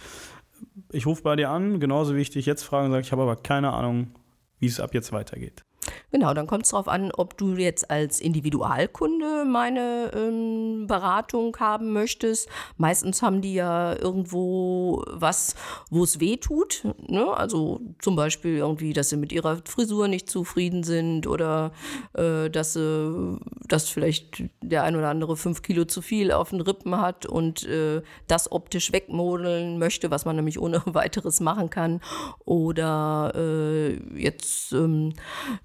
Ich 0.92 1.07
rufe 1.07 1.23
bei 1.23 1.37
dir 1.37 1.51
an, 1.51 1.81
genauso 1.81 2.14
wie 2.16 2.21
ich 2.21 2.31
dich 2.31 2.47
jetzt 2.47 2.62
frage 2.62 2.87
und 2.87 2.92
sage, 2.92 3.03
ich 3.03 3.12
habe 3.12 3.23
aber 3.23 3.37
keine 3.37 3.73
Ahnung, 3.73 4.12
wie 4.59 4.66
es 4.66 4.81
ab 4.81 4.95
jetzt 4.95 5.12
weitergeht. 5.12 5.65
Genau, 6.12 6.35
dann 6.35 6.47
kommt 6.47 6.64
es 6.64 6.71
darauf 6.71 6.88
an, 6.88 7.11
ob 7.16 7.37
du 7.37 7.55
jetzt 7.55 7.90
als 7.90 8.21
Individualkunde 8.21 9.45
meine 9.45 10.12
ähm, 10.14 10.87
Beratung 10.87 11.57
haben 11.59 11.92
möchtest. 11.92 12.49
Meistens 12.77 13.23
haben 13.23 13.42
die 13.42 13.55
ja 13.55 13.95
irgendwo 13.97 15.05
was, 15.11 15.57
wo 15.90 16.05
es 16.05 16.21
weh 16.21 16.37
tut. 16.37 16.85
Ne? 17.09 17.27
Also 17.37 17.81
zum 18.01 18.14
Beispiel 18.14 18.57
irgendwie, 18.57 18.92
dass 18.92 19.09
sie 19.11 19.16
mit 19.16 19.33
ihrer 19.33 19.61
Frisur 19.64 20.07
nicht 20.07 20.31
zufrieden 20.31 20.85
sind 20.85 21.27
oder 21.27 21.73
äh, 22.14 22.51
dass, 22.51 22.75
sie, 22.75 23.38
dass 23.66 23.88
vielleicht 23.88 24.45
der 24.62 24.85
ein 24.85 24.95
oder 24.97 25.09
andere 25.09 25.37
fünf 25.37 25.62
Kilo 25.62 25.85
zu 25.85 26.03
viel 26.03 26.31
auf 26.31 26.51
den 26.51 26.61
Rippen 26.61 27.01
hat 27.01 27.27
und 27.27 27.64
äh, 27.64 28.01
das 28.27 28.51
optisch 28.53 28.92
wegmodeln 28.92 29.79
möchte, 29.79 30.11
was 30.11 30.25
man 30.25 30.37
nämlich 30.37 30.61
ohne 30.61 30.83
weiteres 30.87 31.40
machen 31.40 31.69
kann. 31.69 32.01
Oder 32.45 33.33
äh, 33.35 33.97
jetzt, 34.19 34.73
ähm, 34.73 35.12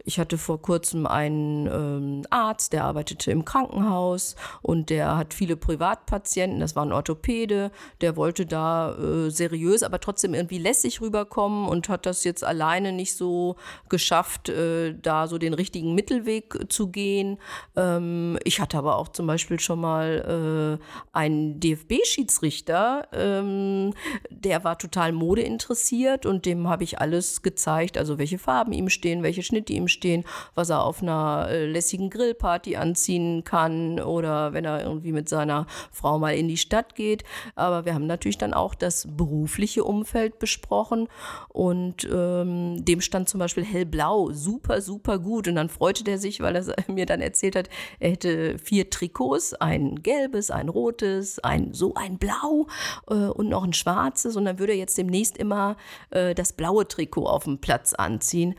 ich 0.04 0.20
hatte 0.20 0.41
vor 0.42 0.62
kurzem 0.62 1.06
einen 1.06 1.68
ähm, 1.68 2.26
Arzt, 2.30 2.74
der 2.74 2.84
arbeitete 2.84 3.32
im 3.32 3.46
Krankenhaus 3.46 4.36
und 4.62 4.90
der 4.90 5.18
hat 5.18 5.34
viele 5.34 5.56
Privatpatienten, 5.56 6.60
das 6.60 6.76
war 6.76 6.86
ein 6.86 6.92
Orthopäde, 6.92 7.72
der 8.02 8.16
wollte 8.16 8.46
da 8.46 8.96
äh, 8.96 9.30
seriös, 9.30 9.84
aber 9.84 10.00
trotzdem 10.00 10.34
irgendwie 10.34 10.58
lässig 10.58 11.02
rüberkommen 11.02 11.68
und 11.68 11.90
hat 11.90 12.06
das 12.06 12.24
jetzt 12.24 12.44
alleine 12.44 12.92
nicht 12.92 13.16
so 13.16 13.56
geschafft, 13.90 14.50
äh, 14.50 14.94
da 15.00 15.28
so 15.28 15.38
den 15.38 15.54
richtigen 15.54 15.96
Mittelweg 15.96 16.72
zu 16.72 16.88
gehen. 16.90 17.38
Ähm, 17.76 18.38
ich 18.44 18.60
hatte 18.60 18.78
aber 18.78 18.98
auch 18.98 19.10
zum 19.10 19.28
Beispiel 19.28 19.60
schon 19.60 19.80
mal 19.80 20.80
äh, 20.80 20.84
einen 21.14 21.60
DFB-Schiedsrichter, 21.60 23.08
ähm, 23.14 23.94
der 24.30 24.64
war 24.64 24.78
total 24.78 25.12
modeinteressiert 25.12 26.26
und 26.26 26.46
dem 26.46 26.68
habe 26.68 26.84
ich 26.84 27.00
alles 27.00 27.42
gezeigt, 27.42 27.98
also 27.98 28.18
welche 28.18 28.38
Farben 28.38 28.74
ihm 28.74 28.90
stehen, 28.90 29.24
welche 29.24 29.44
Schnitte 29.44 29.74
ihm 29.74 29.88
stehen, 29.88 30.21
was 30.56 30.70
er 30.70 30.84
auf 30.84 31.02
einer 31.02 31.48
äh, 31.50 31.66
lässigen 31.66 32.10
Grillparty 32.10 32.76
anziehen 32.76 33.44
kann 33.44 34.00
oder 34.00 34.54
wenn 34.54 34.66
er 34.66 34.84
irgendwie 34.84 35.12
mit 35.12 35.30
seiner 35.30 35.66
Frau 35.92 36.20
mal 36.20 36.36
in 36.36 36.48
die 36.48 36.58
Stadt 36.58 36.96
geht. 36.96 37.24
Aber 37.56 37.86
wir 37.86 37.94
haben 37.94 38.08
natürlich 38.08 38.38
dann 38.38 38.54
auch 38.54 38.76
das 38.76 39.08
berufliche 39.10 39.84
Umfeld 39.84 40.40
besprochen 40.40 41.08
und 41.50 42.08
ähm, 42.12 42.84
dem 42.86 43.02
stand 43.02 43.30
zum 43.30 43.40
Beispiel 43.40 43.64
hellblau 43.64 44.32
super, 44.32 44.82
super 44.82 45.20
gut. 45.20 45.48
Und 45.48 45.56
dann 45.56 45.70
freute 45.70 46.04
der 46.04 46.18
sich, 46.18 46.42
weil 46.42 46.56
er 46.56 46.66
mir 46.88 47.06
dann 47.06 47.22
erzählt 47.22 47.56
hat, 47.56 47.70
er 48.00 48.12
hätte 48.12 48.58
vier 48.58 48.90
Trikots, 48.90 49.54
ein 49.54 50.02
gelbes, 50.02 50.52
ein 50.52 50.70
rotes, 50.70 51.40
ein 51.40 51.74
so 51.74 51.94
ein 51.96 52.18
blau 52.18 52.68
äh, 53.10 53.14
und 53.14 53.50
noch 53.50 53.64
ein 53.64 53.74
schwarzes. 53.74 54.36
Und 54.36 54.46
dann 54.46 54.60
würde 54.60 54.74
er 54.74 54.80
jetzt 54.80 54.98
demnächst 54.98 55.38
immer 55.38 55.78
äh, 56.10 56.36
das 56.36 56.54
blaue 56.54 56.88
Trikot 56.88 57.28
auf 57.28 57.46
dem 57.46 57.60
Platz 57.60 57.94
anziehen. 57.94 58.56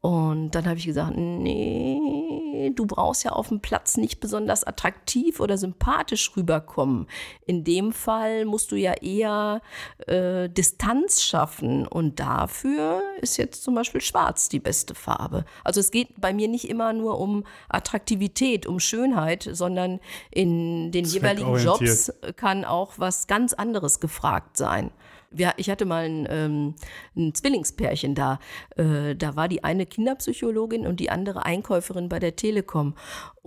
Und 0.00 0.52
dann 0.52 0.66
habe 0.66 0.78
ich 0.78 0.86
gesagt, 0.86 1.16
nee, 1.16 2.70
du 2.74 2.86
brauchst 2.86 3.24
ja 3.24 3.32
auf 3.32 3.48
dem 3.48 3.60
Platz 3.60 3.96
nicht 3.96 4.20
besonders 4.20 4.62
attraktiv 4.62 5.40
oder 5.40 5.58
sympathisch 5.58 6.36
rüberkommen. 6.36 7.08
In 7.46 7.64
dem 7.64 7.92
Fall 7.92 8.44
musst 8.44 8.70
du 8.70 8.76
ja 8.76 8.92
eher 8.92 9.60
äh, 10.06 10.48
Distanz 10.48 11.22
schaffen. 11.22 11.84
Und 11.84 12.20
dafür 12.20 13.02
ist 13.20 13.38
jetzt 13.38 13.64
zum 13.64 13.74
Beispiel 13.74 14.00
Schwarz 14.00 14.48
die 14.48 14.60
beste 14.60 14.94
Farbe. 14.94 15.44
Also 15.64 15.80
es 15.80 15.90
geht 15.90 16.20
bei 16.20 16.32
mir 16.32 16.46
nicht 16.46 16.68
immer 16.68 16.92
nur 16.92 17.18
um 17.18 17.44
Attraktivität, 17.68 18.66
um 18.66 18.78
Schönheit, 18.78 19.48
sondern 19.50 19.98
in 20.30 20.92
den 20.92 21.06
jeweiligen 21.06 21.56
Jobs 21.56 22.12
kann 22.36 22.64
auch 22.64 22.94
was 22.98 23.26
ganz 23.26 23.52
anderes 23.52 23.98
gefragt 23.98 24.56
sein. 24.56 24.92
Wir, 25.30 25.52
ich 25.56 25.68
hatte 25.70 25.84
mal 25.84 26.04
ein, 26.04 26.26
ähm, 26.30 26.74
ein 27.16 27.34
Zwillingspärchen 27.34 28.14
da. 28.14 28.38
Äh, 28.76 29.14
da 29.14 29.36
war 29.36 29.48
die 29.48 29.64
eine 29.64 29.86
Kinderpsychologin 29.86 30.86
und 30.86 31.00
die 31.00 31.10
andere 31.10 31.44
Einkäuferin 31.44 32.08
bei 32.08 32.18
der 32.18 32.36
Telekom. 32.36 32.94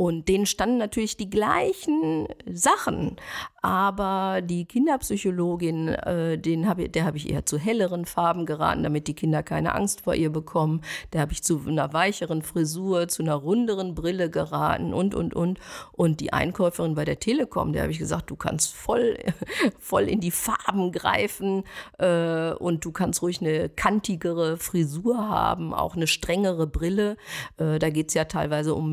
Und 0.01 0.29
denen 0.29 0.47
standen 0.47 0.79
natürlich 0.79 1.15
die 1.15 1.29
gleichen 1.29 2.27
Sachen. 2.51 3.17
Aber 3.61 4.41
die 4.41 4.65
Kinderpsychologin, 4.65 5.89
äh, 5.89 6.39
den 6.39 6.67
hab 6.67 6.79
ich, 6.79 6.91
der 6.91 7.05
habe 7.05 7.17
ich 7.17 7.29
eher 7.29 7.45
zu 7.45 7.59
helleren 7.59 8.05
Farben 8.05 8.47
geraten, 8.47 8.81
damit 8.81 9.07
die 9.07 9.13
Kinder 9.13 9.43
keine 9.43 9.75
Angst 9.75 10.01
vor 10.01 10.15
ihr 10.15 10.31
bekommen. 10.31 10.81
Der 11.13 11.21
habe 11.21 11.33
ich 11.33 11.43
zu 11.43 11.61
einer 11.67 11.93
weicheren 11.93 12.41
Frisur, 12.41 13.07
zu 13.09 13.21
einer 13.21 13.35
runderen 13.35 13.93
Brille 13.93 14.31
geraten 14.31 14.91
und, 14.91 15.13
und, 15.13 15.35
und. 15.35 15.59
Und 15.91 16.19
die 16.19 16.33
Einkäuferin 16.33 16.95
bei 16.95 17.05
der 17.05 17.19
Telekom, 17.19 17.71
der 17.71 17.83
habe 17.83 17.91
ich 17.91 17.99
gesagt, 17.99 18.31
du 18.31 18.35
kannst 18.35 18.73
voll, 18.73 19.19
voll 19.77 20.09
in 20.09 20.19
die 20.19 20.31
Farben 20.31 20.91
greifen 20.91 21.63
äh, 21.99 22.53
und 22.53 22.83
du 22.83 22.91
kannst 22.91 23.21
ruhig 23.21 23.39
eine 23.41 23.69
kantigere 23.69 24.57
Frisur 24.57 25.29
haben, 25.29 25.75
auch 25.75 25.95
eine 25.95 26.07
strengere 26.07 26.65
Brille. 26.65 27.17
Äh, 27.57 27.77
da 27.77 27.91
geht 27.91 28.07
es 28.07 28.15
ja 28.15 28.25
teilweise 28.25 28.73
um 28.73 28.91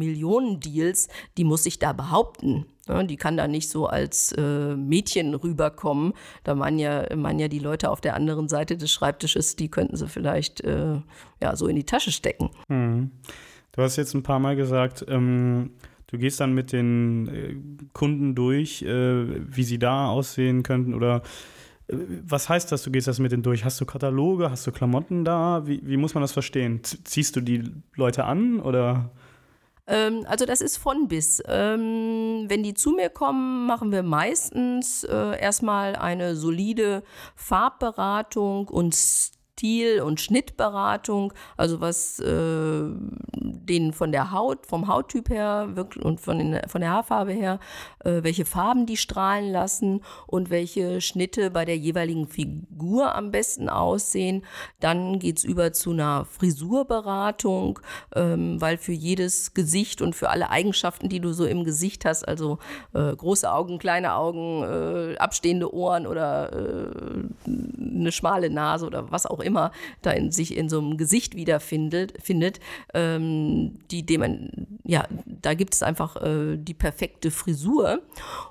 Millionendeals, 0.98 1.08
die 1.36 1.44
muss 1.44 1.66
ich 1.66 1.78
da 1.78 1.92
behaupten. 1.92 2.66
Ja, 2.88 3.02
die 3.02 3.16
kann 3.16 3.36
da 3.36 3.46
nicht 3.46 3.68
so 3.68 3.86
als 3.86 4.32
äh, 4.32 4.74
Mädchen 4.74 5.34
rüberkommen. 5.34 6.14
Da 6.44 6.54
meinen 6.54 6.78
ja, 6.78 7.04
meinen 7.14 7.38
ja 7.38 7.48
die 7.48 7.58
Leute 7.58 7.90
auf 7.90 8.00
der 8.00 8.14
anderen 8.14 8.48
Seite 8.48 8.76
des 8.76 8.90
Schreibtisches, 8.90 9.56
die 9.56 9.70
könnten 9.70 9.96
sie 9.96 10.08
vielleicht 10.08 10.62
äh, 10.62 11.00
ja, 11.42 11.54
so 11.54 11.68
in 11.68 11.76
die 11.76 11.84
Tasche 11.84 12.12
stecken. 12.12 12.50
Mhm. 12.68 13.10
Du 13.72 13.82
hast 13.82 13.96
jetzt 13.96 14.14
ein 14.14 14.22
paar 14.22 14.38
Mal 14.38 14.56
gesagt, 14.56 15.04
ähm, 15.06 15.70
du 16.06 16.18
gehst 16.18 16.40
dann 16.40 16.54
mit 16.54 16.72
den 16.72 17.28
äh, 17.28 17.56
Kunden 17.92 18.34
durch, 18.34 18.82
äh, 18.82 19.54
wie 19.54 19.64
sie 19.64 19.78
da 19.78 20.08
aussehen 20.08 20.62
könnten 20.62 20.94
oder 20.94 21.22
äh, 21.88 21.96
was 22.26 22.48
heißt 22.48 22.72
das, 22.72 22.82
du 22.82 22.90
gehst 22.90 23.06
das 23.06 23.18
mit 23.18 23.32
denen 23.32 23.42
durch? 23.42 23.66
Hast 23.66 23.80
du 23.82 23.84
Kataloge, 23.84 24.50
hast 24.50 24.66
du 24.66 24.72
Klamotten 24.72 25.26
da? 25.26 25.66
Wie, 25.66 25.82
wie 25.84 25.98
muss 25.98 26.14
man 26.14 26.22
das 26.22 26.32
verstehen? 26.32 26.80
Ziehst 26.82 27.36
du 27.36 27.42
die 27.42 27.64
Leute 27.94 28.24
an 28.24 28.60
oder? 28.60 29.10
Ähm, 29.88 30.24
also 30.28 30.44
das 30.44 30.60
ist 30.60 30.76
von 30.76 31.08
bis. 31.08 31.42
Ähm, 31.46 32.44
wenn 32.48 32.62
die 32.62 32.74
zu 32.74 32.90
mir 32.90 33.08
kommen, 33.08 33.66
machen 33.66 33.90
wir 33.90 34.02
meistens 34.02 35.02
äh, 35.04 35.40
erstmal 35.40 35.96
eine 35.96 36.36
solide 36.36 37.02
Farbberatung 37.34 38.68
und 38.68 38.94
Stil- 39.58 40.02
und 40.02 40.20
Schnittberatung, 40.20 41.32
also 41.56 41.80
was 41.80 42.20
äh, 42.20 42.84
denen 43.32 43.92
von 43.92 44.12
der 44.12 44.30
Haut, 44.30 44.66
vom 44.66 44.86
Hauttyp 44.86 45.30
her 45.30 45.68
und 46.00 46.20
von, 46.20 46.38
den, 46.38 46.60
von 46.68 46.80
der 46.80 46.90
Haarfarbe 46.90 47.32
her, 47.32 47.58
äh, 48.04 48.22
welche 48.22 48.44
Farben 48.44 48.86
die 48.86 48.96
strahlen 48.96 49.50
lassen 49.50 50.02
und 50.28 50.50
welche 50.50 51.00
Schnitte 51.00 51.50
bei 51.50 51.64
der 51.64 51.76
jeweiligen 51.76 52.28
Figur 52.28 53.16
am 53.16 53.32
besten 53.32 53.68
aussehen. 53.68 54.44
Dann 54.78 55.18
geht 55.18 55.38
es 55.38 55.44
über 55.44 55.72
zu 55.72 55.90
einer 55.90 56.24
Frisurberatung, 56.24 57.80
ähm, 58.14 58.60
weil 58.60 58.78
für 58.78 58.92
jedes 58.92 59.54
Gesicht 59.54 60.02
und 60.02 60.14
für 60.14 60.30
alle 60.30 60.50
Eigenschaften, 60.50 61.08
die 61.08 61.20
du 61.20 61.32
so 61.32 61.44
im 61.44 61.64
Gesicht 61.64 62.04
hast, 62.04 62.26
also 62.28 62.58
äh, 62.94 63.14
große 63.14 63.50
Augen, 63.50 63.78
kleine 63.78 64.14
Augen, 64.14 64.62
äh, 64.62 65.16
abstehende 65.18 65.74
Ohren 65.74 66.06
oder 66.06 66.52
äh, 66.52 67.48
eine 67.98 68.12
schmale 68.12 68.50
Nase 68.50 68.86
oder 68.86 69.10
was 69.10 69.26
auch 69.26 69.40
immer, 69.40 69.47
immer 69.48 69.72
da 70.02 70.12
in, 70.12 70.30
sich 70.30 70.56
in 70.56 70.68
so 70.68 70.78
einem 70.78 70.96
Gesicht 70.96 71.34
wiederfindet, 71.34 72.14
findet, 72.22 72.60
ähm, 72.94 73.80
die 73.90 74.06
dem, 74.06 74.78
ja, 74.84 75.06
da 75.26 75.54
gibt 75.54 75.74
es 75.74 75.82
einfach 75.82 76.16
äh, 76.22 76.56
die 76.56 76.74
perfekte 76.74 77.32
Frisur. 77.32 78.02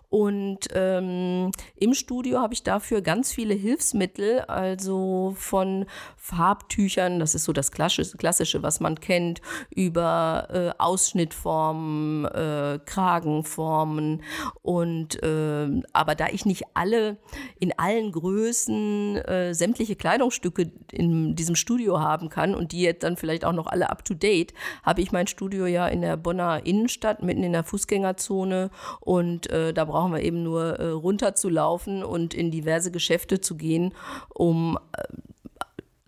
Und 0.10 0.60
ähm, 0.74 1.52
im 1.76 1.94
Studio 1.94 2.40
habe 2.40 2.54
ich 2.54 2.64
dafür 2.64 3.02
ganz 3.02 3.34
viele 3.34 3.54
Hilfsmittel, 3.54 4.40
also 4.42 5.34
von 5.38 5.86
Farbtüchern, 6.16 7.20
das 7.20 7.36
ist 7.36 7.44
so 7.44 7.52
das 7.52 7.72
Klassische, 7.72 8.64
was 8.64 8.80
man 8.80 9.00
kennt, 9.00 9.42
über 9.70 10.48
äh, 10.50 10.82
Ausschnittformen, 10.82 12.26
äh, 12.26 12.80
Kragenformen. 12.86 14.24
Und 14.62 15.22
äh, 15.24 15.82
aber 15.92 16.16
da 16.16 16.28
ich 16.32 16.46
nicht 16.46 16.64
alle 16.74 17.18
in 17.60 17.78
allen 17.78 18.12
Größen 18.14 19.18
äh, 19.18 19.54
sämtliche 19.54 19.98
Kleidungsstücke 19.98 20.72
in 20.92 21.36
diesem 21.36 21.56
Studio 21.56 22.00
haben 22.00 22.30
kann 22.30 22.56
und 22.56 22.72
die 22.72 22.82
jetzt 22.82 23.04
dann 23.04 23.18
vielleicht 23.18 23.44
auch 23.44 23.54
noch 23.54 23.68
alle 23.68 23.90
up 23.90 24.06
to 24.06 24.14
date, 24.14 24.54
habe 24.84 25.02
ich 25.02 25.12
mein 25.12 25.28
Studio 25.28 25.66
ja 25.66 25.88
in 25.88 26.02
der 26.02 26.16
Bonner 26.16 26.66
Innenstadt, 26.66 27.24
mitten 27.24 27.44
in 27.44 27.52
der 27.52 27.64
Fußgängerzone 27.64 28.70
und 29.02 29.50
äh, 29.50 29.74
da 29.74 29.88
brauchen 29.98 30.14
wir 30.14 30.22
eben 30.22 30.44
nur 30.44 30.80
äh, 30.80 30.90
runterzulaufen 30.90 32.04
und 32.04 32.36
in 32.36 32.52
diverse 32.52 32.92
Geschäfte 32.92 33.42
zu 33.42 33.58
gehen, 33.58 33.96
um 34.30 34.78
äh, 34.96 35.02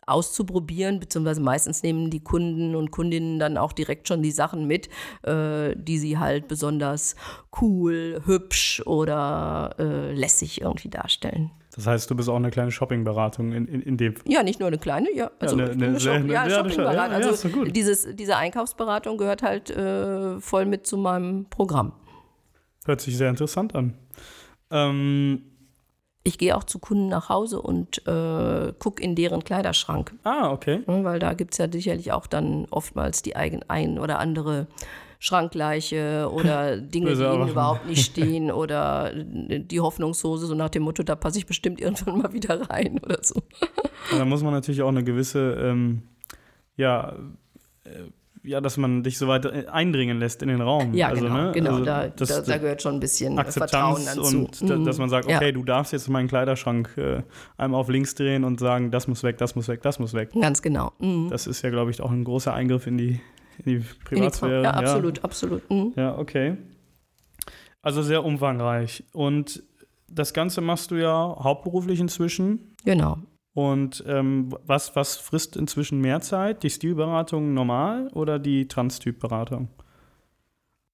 auszuprobieren, 0.06 1.00
beziehungsweise 1.00 1.42
meistens 1.42 1.82
nehmen 1.82 2.12
die 2.12 2.24
Kunden 2.24 2.76
und 2.76 2.92
Kundinnen 2.92 3.40
dann 3.40 3.58
auch 3.58 3.74
direkt 3.74 4.08
schon 4.08 4.22
die 4.22 4.30
Sachen 4.30 4.68
mit, 4.68 4.90
äh, 5.24 5.76
die 5.76 5.98
sie 5.98 6.20
halt 6.20 6.48
besonders 6.48 7.16
cool, 7.60 8.22
hübsch 8.26 8.84
oder 8.86 9.74
äh, 9.80 10.14
lässig 10.14 10.62
irgendwie 10.62 10.90
darstellen. 10.90 11.50
Das 11.74 11.88
heißt, 11.88 12.12
du 12.12 12.16
bist 12.16 12.30
auch 12.30 12.36
eine 12.36 12.52
kleine 12.52 12.70
Shoppingberatung 12.70 13.54
in, 13.54 13.68
in, 13.68 13.82
in 13.82 13.98
dem. 13.98 14.14
Ja, 14.28 14.44
nicht 14.44 14.60
nur 14.60 14.68
eine 14.68 14.78
kleine, 14.78 15.12
ja. 15.16 15.32
Also 15.40 15.58
ja, 15.58 15.66
eine, 15.66 15.74
eine, 15.74 15.88
eine, 15.88 16.00
Shop 16.00 16.28
ja, 16.28 16.48
Shoppingberatung. 16.48 17.22
Ja, 17.22 17.28
also 17.28 17.66
dieses, 17.66 18.08
diese 18.16 18.38
Einkaufsberatung 18.38 19.18
gehört 19.18 19.42
halt 19.42 19.72
äh, 19.72 20.40
voll 20.40 20.68
mit 20.68 20.86
zu 20.86 20.96
meinem 20.98 21.46
Programm. 21.50 21.94
Hört 22.90 23.02
sich 23.02 23.18
sehr 23.18 23.30
interessant 23.30 23.76
an. 23.76 23.94
Ähm, 24.72 25.44
Ich 26.24 26.40
gehe 26.40 26.58
auch 26.58 26.64
zu 26.64 26.80
Kunden 26.80 27.08
nach 27.08 27.30
Hause 27.30 27.62
und 27.62 28.06
äh, 28.08 28.74
gucke 28.80 29.04
in 29.04 29.14
deren 29.16 29.44
Kleiderschrank. 29.44 30.16
Ah, 30.24 30.52
okay. 30.52 30.82
Ne, 30.88 31.04
Weil 31.04 31.20
da 31.20 31.36
gibt 31.36 31.54
es 31.54 31.60
ja 31.60 31.72
sicherlich 31.72 32.12
auch 32.12 32.26
dann 32.26 32.66
oftmals 32.72 33.22
die 33.22 33.36
eigen, 33.36 33.62
ein 33.68 34.00
oder 34.00 34.18
andere 34.18 34.66
Schrankleiche 35.20 36.32
oder 36.34 36.78
Dinge, 36.96 37.14
die 37.16 37.22
ihnen 37.22 37.50
überhaupt 37.50 37.86
nicht 37.86 38.06
stehen 38.12 38.50
oder 38.52 39.12
die 39.14 39.80
Hoffnungshose, 39.82 40.48
so 40.48 40.56
nach 40.56 40.70
dem 40.70 40.82
Motto, 40.82 41.04
da 41.04 41.16
passe 41.16 41.38
ich 41.38 41.46
bestimmt 41.46 41.80
irgendwann 41.80 42.18
mal 42.24 42.34
wieder 42.34 42.72
rein 42.72 43.00
oder 43.04 43.20
so. 43.22 43.36
Da 44.18 44.26
muss 44.26 44.42
man 44.42 44.54
natürlich 44.54 44.82
auch 44.82 44.88
eine 44.90 45.04
gewisse, 45.04 45.54
ähm, 45.62 46.02
ja, 46.76 47.14
äh, 47.84 47.90
ja, 48.44 48.62
dass 48.62 48.78
man 48.78 49.04
dich 49.04 49.18
so 49.18 49.28
weit 49.28 49.46
äh, 49.46 49.66
eindringen 49.72 50.20
lässt 50.20 50.42
in 50.42 50.48
den 50.50 50.62
Raum. 50.62 50.94
Ja, 50.94 51.10
also, 51.10 51.24
genau, 51.26 51.36
ne? 51.36 51.52
genau. 51.54 51.72
also 51.72 51.86
da, 51.86 52.08
das- 52.08 52.30
da, 52.30 52.42
da 52.42 52.58
gehört 52.58 52.82
schon 52.82 52.96
ein 52.96 53.00
bisschen 53.00 53.36
Vertrauen 53.36 53.96
Akzeptanz 53.98 54.06
dazu. 54.16 54.38
und 54.38 54.62
Mhm. 54.80 54.86
dass 54.86 54.98
man 54.98 55.10
sagt, 55.10 55.30
Ja. 55.30 55.38
okay, 55.38 55.52
du 55.52 55.64
darfst 55.64 55.92
jetzt 55.94 56.08
meinen 56.10 56.28
Kleiderschrank 56.28 56.94
äh, 56.98 57.22
einmal 57.58 57.80
auf 57.82 57.90
links 57.90 58.16
drehen 58.16 58.44
und 58.44 58.60
sagen, 58.60 58.92
das 58.92 59.08
muss 59.08 59.24
weg, 59.24 59.38
das 59.38 59.56
muss 59.56 59.68
weg, 59.68 59.82
das 59.82 60.00
muss 60.00 60.14
weg. 60.14 60.30
Ganz 60.40 60.62
genau. 60.62 60.94
Mhm. 61.00 61.30
Das 61.30 61.48
ist 61.48 61.62
ja, 61.62 61.70
glaube 61.70 61.92
ich, 61.92 62.02
auch 62.02 62.12
ein 62.12 62.24
großer 62.24 62.54
Eingriff 62.54 62.88
in 62.88 62.98
die, 62.98 63.20
in 63.58 63.66
die 63.66 63.72
In 63.76 63.80
die 63.82 63.86
Privatsphäre. 64.06 64.64
ja, 64.64 64.72
absolut, 64.72 65.24
absolut. 65.24 65.70
Mhm. 65.70 65.94
Ja, 65.98 66.18
okay. 66.18 66.56
Also 67.82 68.02
sehr 68.02 68.24
umfangreich. 68.26 69.04
Und 69.14 69.64
das 70.10 70.34
Ganze 70.34 70.62
machst 70.62 70.92
du 70.92 70.96
ja 70.96 71.36
hauptberuflich 71.40 72.00
inzwischen. 72.00 72.76
Genau. 72.84 73.18
Und 73.54 74.04
ähm, 74.08 74.56
was, 74.66 74.96
was 74.96 75.18
frisst 75.18 75.58
inzwischen 75.58 76.00
mehr 76.00 76.22
Zeit? 76.22 76.64
Die 76.64 76.70
Stilberatung 76.70 77.54
normal 77.54 78.10
oder 78.14 78.40
die 78.40 78.68
Transtypberatung? 78.68 79.70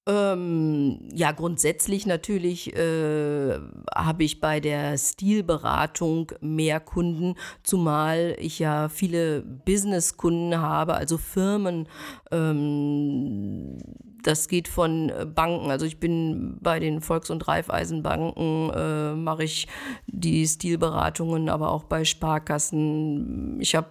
Ähm, 0.08 1.00
ja, 1.12 1.32
grundsätzlich 1.32 2.06
natürlich 2.06 2.76
äh, 2.76 3.58
habe 3.92 4.22
ich 4.22 4.40
bei 4.40 4.60
der 4.60 4.96
Stilberatung 4.98 6.30
mehr 6.40 6.78
Kunden, 6.78 7.34
zumal 7.64 8.36
ich 8.38 8.60
ja 8.60 8.88
viele 8.88 9.42
Businesskunden 9.42 10.60
habe, 10.60 10.94
also 10.94 11.18
Firmen. 11.18 11.88
Ähm, 12.30 13.78
das 14.22 14.46
geht 14.46 14.68
von 14.68 15.10
Banken, 15.34 15.70
also 15.72 15.86
ich 15.86 15.98
bin 15.98 16.58
bei 16.60 16.78
den 16.78 17.00
Volks- 17.00 17.30
und 17.30 17.46
Raiffeisenbanken, 17.48 18.70
äh, 18.70 19.14
mache 19.14 19.42
ich 19.42 19.66
die 20.06 20.46
Stilberatungen, 20.46 21.48
aber 21.48 21.72
auch 21.72 21.82
bei 21.84 22.04
Sparkassen. 22.04 23.60
Ich 23.60 23.74
habe 23.74 23.90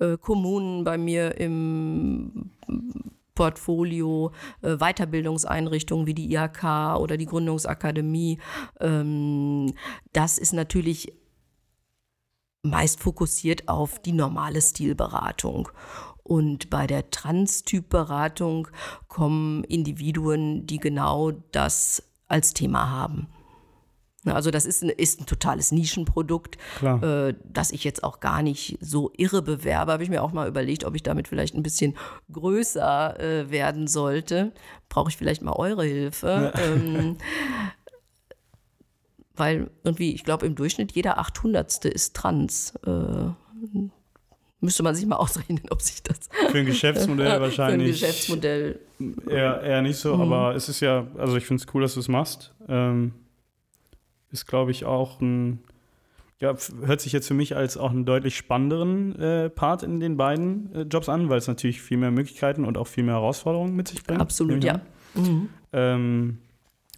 äh, 0.00 0.18
Kommunen 0.18 0.84
bei 0.84 0.98
mir 0.98 1.38
im 1.40 2.50
Portfolio, 3.36 4.32
äh, 4.62 4.78
Weiterbildungseinrichtungen 4.78 6.08
wie 6.08 6.14
die 6.14 6.32
IHK 6.32 6.96
oder 6.98 7.16
die 7.16 7.26
Gründungsakademie. 7.26 8.40
Ähm, 8.80 9.72
das 10.12 10.38
ist 10.38 10.52
natürlich 10.52 11.12
meist 12.62 12.98
fokussiert 12.98 13.68
auf 13.68 14.00
die 14.00 14.12
normale 14.12 14.60
Stilberatung. 14.60 15.68
Und 16.24 16.70
bei 16.70 16.88
der 16.88 17.10
Transtypberatung 17.12 18.66
kommen 19.06 19.62
Individuen, 19.62 20.66
die 20.66 20.78
genau 20.78 21.30
das 21.52 22.02
als 22.26 22.52
Thema 22.52 22.90
haben. 22.90 23.28
Na, 24.26 24.34
Also 24.34 24.50
das 24.50 24.66
ist 24.66 24.82
ein, 24.82 24.90
ist 24.90 25.20
ein 25.20 25.26
totales 25.26 25.70
Nischenprodukt, 25.70 26.58
Klar. 26.78 27.28
äh, 27.28 27.34
das 27.44 27.70
ich 27.70 27.84
jetzt 27.84 28.02
auch 28.02 28.18
gar 28.18 28.42
nicht 28.42 28.76
so 28.80 29.12
irre 29.16 29.40
bewerbe. 29.40 29.92
Habe 29.92 30.02
ich 30.02 30.10
mir 30.10 30.22
auch 30.22 30.32
mal 30.32 30.48
überlegt, 30.48 30.84
ob 30.84 30.96
ich 30.96 31.04
damit 31.04 31.28
vielleicht 31.28 31.54
ein 31.54 31.62
bisschen 31.62 31.96
größer 32.32 33.20
äh, 33.20 33.50
werden 33.50 33.86
sollte. 33.86 34.52
Brauche 34.88 35.10
ich 35.10 35.16
vielleicht 35.16 35.42
mal 35.42 35.52
eure 35.52 35.84
Hilfe. 35.84 36.52
Ähm, 36.60 37.16
weil 39.36 39.70
irgendwie, 39.84 40.12
ich 40.12 40.24
glaube, 40.24 40.44
im 40.44 40.56
Durchschnitt 40.56 40.92
jeder 40.92 41.18
800. 41.18 41.84
ist 41.84 42.16
trans. 42.16 42.74
Äh, 42.84 43.28
müsste 44.60 44.82
man 44.82 44.96
sich 44.96 45.06
mal 45.06 45.16
ausrechnen, 45.16 45.62
ob 45.70 45.82
sich 45.82 46.02
das 46.02 46.18
Für 46.50 46.58
ein 46.58 46.66
Geschäftsmodell 46.66 47.26
für 47.28 47.34
ein 47.36 47.42
wahrscheinlich 47.42 48.00
Geschäftsmodell 48.00 48.80
eher, 49.28 49.62
eher 49.62 49.82
nicht 49.82 49.98
so, 49.98 50.14
aber 50.14 50.56
es 50.56 50.68
ist 50.68 50.80
ja, 50.80 51.06
also 51.16 51.36
ich 51.36 51.46
finde 51.46 51.62
es 51.62 51.72
cool, 51.72 51.82
dass 51.82 51.94
du 51.94 52.00
es 52.00 52.08
machst. 52.08 52.52
Ähm, 52.68 53.12
ist, 54.30 54.46
glaube 54.46 54.70
ich, 54.70 54.84
auch 54.84 55.20
ein, 55.20 55.60
ja, 56.40 56.54
hört 56.84 57.00
sich 57.00 57.12
jetzt 57.12 57.28
für 57.28 57.34
mich 57.34 57.56
als 57.56 57.76
auch 57.76 57.90
einen 57.90 58.04
deutlich 58.04 58.36
spannenderen 58.36 59.18
äh, 59.18 59.50
Part 59.50 59.82
in 59.82 60.00
den 60.00 60.16
beiden 60.16 60.74
äh, 60.74 60.82
Jobs 60.82 61.08
an, 61.08 61.28
weil 61.28 61.38
es 61.38 61.48
natürlich 61.48 61.80
viel 61.80 61.96
mehr 61.96 62.10
Möglichkeiten 62.10 62.64
und 62.64 62.76
auch 62.76 62.86
viel 62.86 63.04
mehr 63.04 63.14
Herausforderungen 63.14 63.74
mit 63.74 63.88
sich 63.88 64.02
bringt. 64.04 64.20
absolut, 64.20 64.62
ja. 64.62 64.80
Mhm. 65.14 65.48
Ähm, 65.72 66.38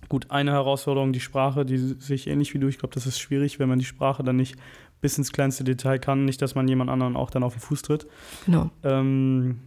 gut, 0.09 0.31
eine 0.31 0.53
Herausforderung, 0.53 1.13
die 1.13 1.21
Sprache, 1.21 1.65
die 1.65 1.79
sehe 1.79 2.17
ich 2.17 2.27
ähnlich 2.27 2.55
wie 2.55 2.59
du. 2.59 2.69
Ich 2.69 2.79
glaube, 2.79 2.95
das 2.95 3.07
ist 3.07 3.19
schwierig, 3.21 3.59
wenn 3.59 3.69
man 3.69 3.79
die 3.79 3.85
Sprache 3.85 4.23
dann 4.23 4.37
nicht 4.37 4.57
bis 5.01 5.19
ins 5.19 5.33
kleinste 5.33 5.65
Detail 5.65 5.99
kann. 5.99 6.25
Nicht, 6.25 6.43
dass 6.43 6.55
man 6.55 6.67
jemand 6.67 6.91
anderen 6.91 7.17
auch 7.17 7.31
dann 7.31 7.43
auf 7.43 7.55
den 7.55 7.61
Fuß 7.61 7.83
tritt. 7.83 8.07
Genau. 8.47 8.71
Ähm, 8.83 9.61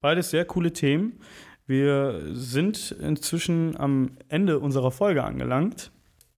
beides 0.00 0.30
sehr 0.30 0.44
coole 0.44 0.72
Themen. 0.72 1.18
Wir 1.66 2.20
sind 2.32 2.92
inzwischen 2.92 3.76
am 3.78 4.12
Ende 4.28 4.58
unserer 4.58 4.90
Folge 4.90 5.24
angelangt. 5.24 5.90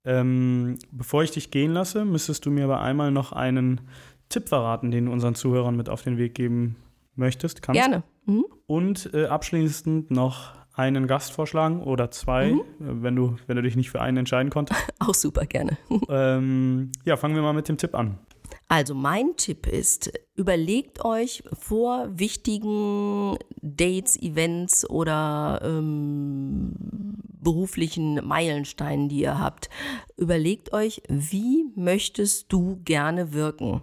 Ähm, 0.06 0.78
bevor 0.92 1.22
ich 1.24 1.32
dich 1.32 1.50
gehen 1.50 1.72
lasse, 1.72 2.04
müsstest 2.04 2.46
du 2.46 2.50
mir 2.50 2.64
aber 2.64 2.80
einmal 2.80 3.10
noch 3.10 3.32
einen 3.32 3.80
Tipp 4.28 4.48
verraten, 4.48 4.90
den 4.90 5.06
du 5.06 5.12
unseren 5.12 5.34
Zuhörern 5.34 5.76
mit 5.76 5.88
auf 5.88 6.02
den 6.02 6.16
Weg 6.16 6.34
geben 6.34 6.76
möchtest. 7.16 7.62
Kannst. 7.62 7.80
Gerne. 7.80 8.02
Mhm. 8.24 8.44
Und 8.66 9.10
äh, 9.14 9.26
abschließend 9.26 10.10
noch 10.10 10.52
einen 10.74 11.06
Gast 11.06 11.32
vorschlagen 11.32 11.82
oder 11.82 12.10
zwei, 12.10 12.52
Mhm. 12.52 12.60
äh, 12.60 13.02
wenn, 13.02 13.16
du, 13.16 13.36
wenn 13.46 13.56
du 13.56 13.62
dich 13.62 13.76
nicht 13.76 13.90
für 13.90 14.00
einen 14.00 14.18
entscheiden 14.18 14.50
konntest. 14.50 14.80
Auch 15.00 15.14
super 15.14 15.46
gerne. 15.46 15.76
ähm, 16.08 16.92
ja, 17.04 17.16
fangen 17.16 17.34
wir 17.34 17.42
mal 17.42 17.52
mit 17.54 17.68
dem 17.68 17.76
Tipp 17.78 17.94
an. 17.94 18.18
Also 18.68 18.94
mein 18.94 19.36
Tipp 19.36 19.66
ist, 19.68 20.12
überlegt 20.34 21.04
euch 21.04 21.44
vor 21.52 22.08
wichtigen 22.18 23.36
Dates, 23.62 24.20
Events 24.20 24.88
oder 24.90 25.60
ähm, 25.64 26.72
beruflichen 27.46 28.26
Meilensteinen, 28.26 29.08
die 29.08 29.20
ihr 29.20 29.38
habt, 29.38 29.70
überlegt 30.16 30.72
euch, 30.72 31.00
wie 31.08 31.70
möchtest 31.76 32.52
du 32.52 32.80
gerne 32.84 33.32
wirken? 33.32 33.82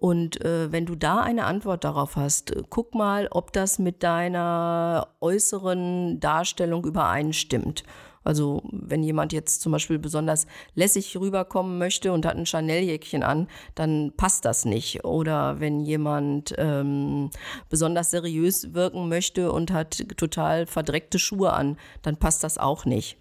Und 0.00 0.44
äh, 0.44 0.72
wenn 0.72 0.84
du 0.84 0.96
da 0.96 1.20
eine 1.20 1.44
Antwort 1.44 1.84
darauf 1.84 2.16
hast, 2.16 2.52
guck 2.70 2.92
mal, 2.96 3.28
ob 3.30 3.52
das 3.52 3.78
mit 3.78 4.02
deiner 4.02 5.06
äußeren 5.20 6.18
Darstellung 6.18 6.84
übereinstimmt. 6.84 7.84
Also 8.24 8.62
wenn 8.72 9.02
jemand 9.02 9.32
jetzt 9.32 9.60
zum 9.60 9.72
Beispiel 9.72 9.98
besonders 9.98 10.46
lässig 10.74 11.16
rüberkommen 11.16 11.78
möchte 11.78 12.12
und 12.12 12.26
hat 12.26 12.36
ein 12.36 12.46
Chanel-Jäckchen 12.46 13.22
an, 13.22 13.48
dann 13.74 14.12
passt 14.16 14.44
das 14.44 14.64
nicht. 14.64 15.04
Oder 15.04 15.60
wenn 15.60 15.80
jemand 15.80 16.54
ähm, 16.58 17.30
besonders 17.68 18.10
seriös 18.10 18.74
wirken 18.74 19.08
möchte 19.08 19.52
und 19.52 19.70
hat 19.70 20.04
total 20.16 20.66
verdreckte 20.66 21.18
Schuhe 21.18 21.52
an, 21.52 21.76
dann 22.02 22.16
passt 22.16 22.42
das 22.42 22.58
auch 22.58 22.84
nicht. 22.84 23.18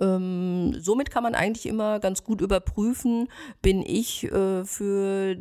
Ähm, 0.00 0.76
somit 0.78 1.10
kann 1.10 1.22
man 1.22 1.34
eigentlich 1.34 1.66
immer 1.66 1.98
ganz 1.98 2.22
gut 2.22 2.40
überprüfen, 2.40 3.28
bin 3.62 3.82
ich 3.82 4.24
äh, 4.24 4.64
für, 4.64 5.36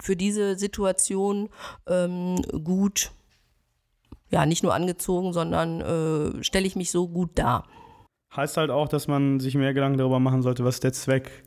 für 0.00 0.16
diese 0.16 0.58
Situation 0.58 1.48
ähm, 1.86 2.42
gut 2.64 3.12
ja, 4.32 4.46
nicht 4.46 4.62
nur 4.62 4.74
angezogen, 4.74 5.32
sondern 5.32 5.80
äh, 5.80 6.42
stelle 6.42 6.66
ich 6.66 6.74
mich 6.74 6.90
so 6.90 7.08
gut 7.08 7.38
dar. 7.38 7.68
Heißt 8.34 8.56
halt 8.56 8.70
auch, 8.70 8.88
dass 8.88 9.08
man 9.08 9.40
sich 9.40 9.54
mehr 9.54 9.74
Gedanken 9.74 9.98
darüber 9.98 10.18
machen 10.18 10.42
sollte, 10.42 10.64
was 10.64 10.80
der 10.80 10.92
Zweck 10.94 11.44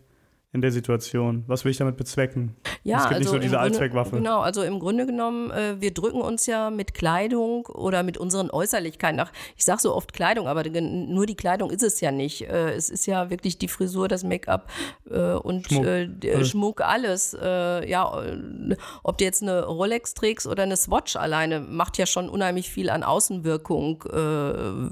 in 0.55 0.61
der 0.61 0.71
Situation? 0.71 1.43
Was 1.47 1.63
will 1.65 1.71
ich 1.71 1.77
damit 1.77 1.97
bezwecken? 1.97 2.55
Ja, 2.83 2.97
es 2.97 3.03
gibt 3.09 3.19
nicht 3.19 3.27
also 3.27 3.29
so 3.31 3.35
im 3.35 3.41
diese 3.41 3.55
Grunde- 3.55 3.59
Allzweckwaffe. 3.59 4.15
Genau, 4.15 4.39
also 4.39 4.63
im 4.63 4.79
Grunde 4.79 5.05
genommen, 5.05 5.51
äh, 5.51 5.75
wir 5.79 5.93
drücken 5.93 6.21
uns 6.21 6.45
ja 6.47 6.69
mit 6.71 6.93
Kleidung 6.93 7.65
oder 7.67 8.01
mit 8.03 8.17
unseren 8.17 8.49
Äußerlichkeiten. 8.49 9.19
Ach, 9.19 9.31
ich 9.57 9.65
sage 9.65 9.81
so 9.81 9.93
oft 9.93 10.13
Kleidung, 10.13 10.47
aber 10.47 10.63
nur 10.81 11.25
die 11.25 11.35
Kleidung 11.35 11.69
ist 11.69 11.83
es 11.83 12.01
ja 12.01 12.11
nicht. 12.11 12.43
Äh, 12.43 12.71
es 12.71 12.89
ist 12.89 13.05
ja 13.05 13.29
wirklich 13.29 13.57
die 13.57 13.67
Frisur, 13.67 14.07
das 14.07 14.23
Make-up 14.23 14.69
äh, 15.11 15.33
und 15.33 15.67
Schmuck, 15.67 15.85
äh, 15.85 16.07
d- 16.07 16.33
alles. 16.33 16.49
Schmuck, 16.49 16.81
alles. 16.81 17.33
Äh, 17.39 17.89
ja, 17.89 18.23
äh, 18.23 18.75
ob 19.03 19.17
du 19.17 19.25
jetzt 19.25 19.43
eine 19.43 19.65
Rolex 19.65 20.13
trägst 20.13 20.47
oder 20.47 20.63
eine 20.63 20.77
Swatch 20.77 21.17
alleine, 21.17 21.59
macht 21.59 21.97
ja 21.97 22.05
schon 22.05 22.29
unheimlich 22.29 22.69
viel 22.69 22.89
an 22.89 23.03
Außenwirkung, 23.03 24.03
äh, 24.03 24.89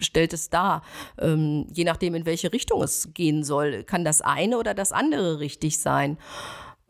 stellt 0.00 0.32
es 0.32 0.48
dar. 0.50 0.82
Ähm, 1.18 1.66
je 1.72 1.84
nachdem, 1.84 2.14
in 2.14 2.24
welche 2.26 2.52
Richtung 2.52 2.82
es 2.82 3.08
gehen 3.14 3.42
soll, 3.42 3.82
kann 3.82 4.04
das 4.04 4.20
eine 4.20 4.58
oder 4.58 4.74
das 4.74 4.91
andere 4.92 5.40
richtig 5.40 5.80
sein. 5.80 6.18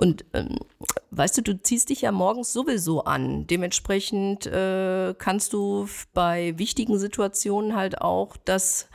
Und 0.01 0.25
ähm, 0.33 0.59
weißt 1.11 1.38
du, 1.38 1.43
du 1.43 1.62
ziehst 1.62 1.91
dich 1.91 2.03
ja 2.03 2.12
morgens 2.12 2.53
sowieso 2.53 3.05
an. 3.05 3.47
Dementsprechend 3.47 4.47
äh, 4.47 5.15
kannst 5.17 5.53
du 5.53 5.88
bei 6.12 6.59
wichtigen 6.59 6.99
Situationen 6.99 7.77
halt 7.77 8.01
auch 8.01 8.37
das 8.37 8.88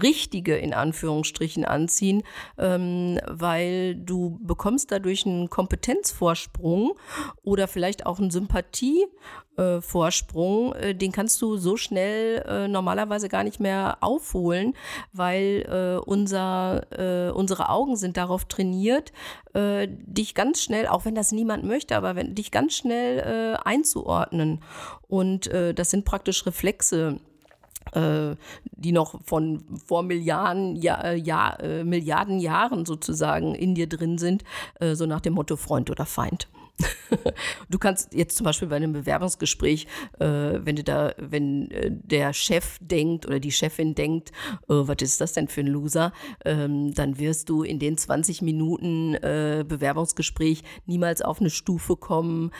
richtige 0.00 0.56
in 0.56 0.72
Anführungsstrichen 0.72 1.64
anziehen, 1.64 2.22
ähm, 2.58 3.18
weil 3.28 3.96
du 3.96 4.38
bekommst 4.42 4.92
dadurch 4.92 5.26
einen 5.26 5.50
Kompetenzvorsprung 5.50 6.92
oder 7.42 7.66
vielleicht 7.68 8.06
auch 8.06 8.18
einen 8.18 8.30
Sympathievorsprung, 8.30 10.72
äh, 10.74 10.94
den 10.94 11.12
kannst 11.12 11.42
du 11.42 11.58
so 11.58 11.76
schnell 11.76 12.42
äh, 12.48 12.68
normalerweise 12.68 13.28
gar 13.28 13.44
nicht 13.44 13.60
mehr 13.60 13.98
aufholen, 14.00 14.72
weil 15.12 15.66
äh, 15.68 15.98
unser, 16.04 16.86
äh, 16.90 17.30
unsere 17.30 17.68
Augen 17.68 17.96
sind 17.96 18.16
darauf 18.16 18.46
trainiert, 18.46 19.12
äh, 19.52 19.88
dich 19.88 20.34
ganz 20.34 20.62
schnell, 20.62 20.86
auch 20.86 21.04
wenn 21.04 21.14
das 21.14 21.32
niemand 21.32 21.64
möchte, 21.64 21.96
aber 21.96 22.16
wenn, 22.16 22.34
dich 22.34 22.50
ganz 22.50 22.72
schnell 22.74 23.18
äh, 23.18 23.58
einzuordnen. 23.62 24.60
Und 25.08 25.50
das 25.52 25.90
sind 25.90 26.06
praktisch 26.06 26.46
Reflexe 26.46 27.18
äh, 27.18 27.20
die 28.82 28.92
noch 28.92 29.20
von 29.24 29.64
vor 29.86 30.02
Milliarden, 30.02 30.76
ja, 30.76 31.00
äh, 31.02 31.16
ja, 31.16 31.54
äh, 31.54 31.84
Milliarden 31.84 32.40
Jahren 32.40 32.84
sozusagen 32.84 33.54
in 33.54 33.74
dir 33.74 33.88
drin 33.88 34.18
sind, 34.18 34.44
äh, 34.80 34.94
so 34.94 35.06
nach 35.06 35.20
dem 35.20 35.34
Motto 35.34 35.56
Freund 35.56 35.90
oder 35.90 36.06
Feind. 36.06 36.48
du 37.68 37.78
kannst 37.78 38.14
jetzt 38.14 38.36
zum 38.36 38.44
Beispiel 38.44 38.66
bei 38.68 38.76
einem 38.76 38.92
Bewerbungsgespräch, 38.92 39.86
äh, 40.18 40.26
wenn 40.26 40.76
du 40.76 40.82
da, 40.82 41.14
wenn 41.18 41.70
äh, 41.70 41.90
der 41.92 42.32
Chef 42.32 42.78
denkt 42.80 43.26
oder 43.26 43.38
die 43.38 43.52
Chefin 43.52 43.94
denkt, 43.94 44.32
was 44.66 44.96
ist 45.02 45.20
das 45.20 45.34
denn 45.34 45.48
für 45.48 45.60
ein 45.60 45.66
Loser, 45.66 46.12
ähm, 46.44 46.94
dann 46.94 47.18
wirst 47.18 47.50
du 47.50 47.62
in 47.62 47.78
den 47.78 47.98
20 47.98 48.42
Minuten 48.42 49.14
äh, 49.14 49.64
Bewerbungsgespräch 49.68 50.62
niemals 50.86 51.22
auf 51.22 51.40
eine 51.40 51.50
Stufe 51.50 51.96
kommen, 51.96 52.50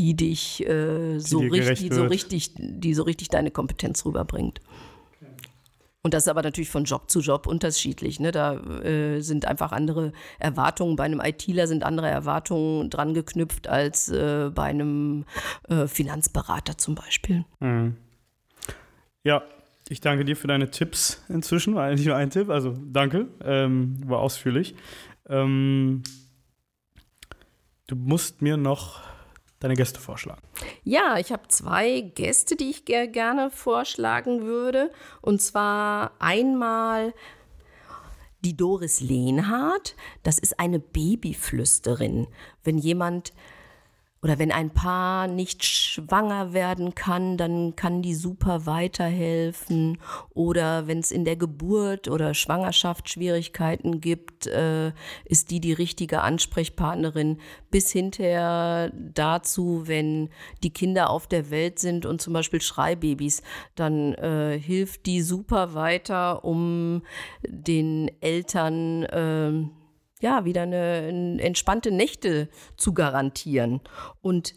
die 0.00 0.16
dich 0.16 0.66
äh, 0.66 1.18
so, 1.18 1.40
richtig, 1.40 1.92
so 1.92 2.04
richtig, 2.04 2.52
die 2.56 2.94
so 2.94 3.02
richtig 3.02 3.28
deine 3.28 3.50
Kompetenz 3.50 4.06
rüberbringt. 4.06 4.60
Und 6.02 6.14
das 6.14 6.22
ist 6.22 6.28
aber 6.28 6.42
natürlich 6.42 6.70
von 6.70 6.84
Job 6.84 7.10
zu 7.10 7.20
Job 7.20 7.46
unterschiedlich. 7.46 8.18
Ne? 8.18 8.32
Da 8.32 8.54
äh, 8.54 9.20
sind 9.20 9.44
einfach 9.44 9.72
andere 9.72 10.12
Erwartungen. 10.38 10.96
Bei 10.96 11.04
einem 11.04 11.20
ITler 11.20 11.66
sind 11.66 11.82
andere 11.84 12.08
Erwartungen 12.08 12.88
dran 12.88 13.12
geknüpft 13.12 13.68
als 13.68 14.08
äh, 14.08 14.50
bei 14.54 14.64
einem 14.64 15.26
äh, 15.68 15.86
Finanzberater 15.86 16.78
zum 16.78 16.94
Beispiel. 16.94 17.44
Mhm. 17.60 17.96
Ja, 19.22 19.42
ich 19.90 20.00
danke 20.00 20.24
dir 20.24 20.36
für 20.36 20.46
deine 20.46 20.70
Tipps 20.70 21.22
inzwischen. 21.28 21.74
War 21.74 21.88
eigentlich 21.88 22.06
nur 22.06 22.16
ein 22.16 22.30
Tipp, 22.30 22.48
also 22.48 22.74
danke, 22.90 23.28
ähm, 23.44 23.98
war 24.06 24.20
ausführlich. 24.20 24.74
Ähm, 25.28 26.02
du 27.88 27.96
musst 27.96 28.40
mir 28.40 28.56
noch 28.56 29.09
deine 29.60 29.74
Gäste 29.74 30.00
vorschlagen. 30.00 30.42
Ja, 30.82 31.18
ich 31.18 31.32
habe 31.32 31.48
zwei 31.48 32.00
Gäste, 32.00 32.56
die 32.56 32.70
ich 32.70 32.84
gerne 32.84 33.50
vorschlagen 33.50 34.42
würde. 34.42 34.90
Und 35.20 35.40
zwar 35.40 36.12
einmal 36.18 37.14
die 38.40 38.56
Doris 38.56 39.00
Lehnhardt. 39.00 39.94
Das 40.22 40.38
ist 40.38 40.58
eine 40.58 40.78
Babyflüsterin. 40.78 42.26
Wenn 42.64 42.78
jemand 42.78 43.32
oder 44.22 44.38
wenn 44.38 44.52
ein 44.52 44.70
Paar 44.70 45.28
nicht 45.28 45.64
schwanger 45.64 46.52
werden 46.52 46.94
kann, 46.94 47.38
dann 47.38 47.74
kann 47.74 48.02
die 48.02 48.14
super 48.14 48.66
weiterhelfen. 48.66 49.96
Oder 50.34 50.86
wenn 50.86 50.98
es 50.98 51.10
in 51.10 51.24
der 51.24 51.36
Geburt 51.36 52.06
oder 52.06 52.34
Schwangerschaft 52.34 53.08
Schwierigkeiten 53.08 54.02
gibt, 54.02 54.46
äh, 54.46 54.92
ist 55.24 55.50
die 55.50 55.60
die 55.60 55.72
richtige 55.72 56.20
Ansprechpartnerin. 56.20 57.38
Bis 57.70 57.90
hinterher 57.92 58.92
dazu, 58.94 59.84
wenn 59.86 60.28
die 60.62 60.72
Kinder 60.72 61.08
auf 61.08 61.26
der 61.26 61.50
Welt 61.50 61.78
sind 61.78 62.04
und 62.04 62.20
zum 62.20 62.34
Beispiel 62.34 62.60
Schreibabys, 62.60 63.42
dann 63.74 64.12
äh, 64.14 64.58
hilft 64.58 65.06
die 65.06 65.22
super 65.22 65.72
weiter, 65.72 66.44
um 66.44 67.02
den 67.46 68.10
Eltern 68.20 69.04
äh, 69.04 69.79
ja, 70.20 70.44
wieder 70.44 70.62
eine, 70.62 71.40
entspannte 71.40 71.90
Nächte 71.90 72.48
zu 72.76 72.94
garantieren. 72.94 73.80
Und 74.22 74.54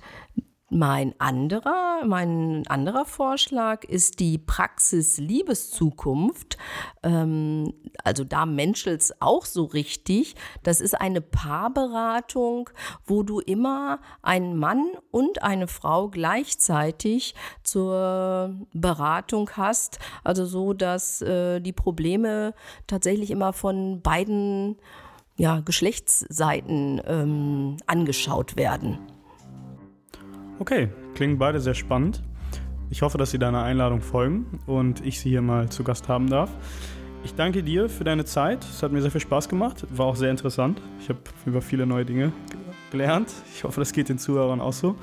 mein 0.73 1.13
anderer, 1.19 2.03
mein 2.03 2.63
anderer 2.67 3.05
Vorschlag 3.05 3.83
ist 3.83 4.19
die 4.19 4.39
Praxis 4.39 5.19
Liebeszukunft. 5.19 6.57
Ähm, 7.03 7.73
also 8.03 8.23
da 8.23 8.47
menschelt's 8.47 9.13
auch 9.21 9.45
so 9.45 9.65
richtig. 9.65 10.33
Das 10.63 10.81
ist 10.81 10.99
eine 10.99 11.21
Paarberatung, 11.21 12.71
wo 13.05 13.21
du 13.21 13.39
immer 13.39 13.99
einen 14.23 14.57
Mann 14.57 14.83
und 15.11 15.43
eine 15.43 15.67
Frau 15.67 16.09
gleichzeitig 16.09 17.35
zur 17.61 18.55
Beratung 18.73 19.51
hast. 19.55 19.99
Also 20.23 20.45
so, 20.45 20.73
dass 20.73 21.21
äh, 21.21 21.59
die 21.59 21.73
Probleme 21.73 22.55
tatsächlich 22.87 23.29
immer 23.29 23.53
von 23.53 24.01
beiden 24.01 24.77
ja, 25.35 25.61
Geschlechtsseiten 25.61 27.01
ähm, 27.05 27.77
angeschaut 27.87 28.55
werden. 28.55 28.99
Okay, 30.59 30.89
klingen 31.15 31.37
beide 31.37 31.59
sehr 31.59 31.73
spannend. 31.73 32.23
Ich 32.89 33.01
hoffe, 33.01 33.17
dass 33.17 33.31
Sie 33.31 33.39
deiner 33.39 33.63
Einladung 33.63 34.01
folgen 34.01 34.59
und 34.67 35.05
ich 35.05 35.19
Sie 35.19 35.29
hier 35.29 35.41
mal 35.41 35.69
zu 35.69 35.83
Gast 35.83 36.07
haben 36.07 36.29
darf. 36.29 36.51
Ich 37.23 37.33
danke 37.33 37.63
dir 37.63 37.89
für 37.89 38.03
deine 38.03 38.25
Zeit. 38.25 38.63
Es 38.63 38.83
hat 38.83 38.91
mir 38.91 39.01
sehr 39.01 39.09
viel 39.09 39.21
Spaß 39.21 39.49
gemacht. 39.49 39.85
War 39.89 40.07
auch 40.07 40.15
sehr 40.15 40.29
interessant. 40.29 40.81
Ich 40.99 41.09
habe 41.09 41.19
über 41.45 41.61
viele 41.61 41.85
neue 41.85 42.05
Dinge 42.05 42.33
gelernt. 42.91 43.31
Ich 43.53 43.63
hoffe, 43.63 43.79
das 43.79 43.93
geht 43.93 44.09
den 44.09 44.19
Zuhörern 44.19 44.61
auch 44.61 44.73
so. 44.73 44.95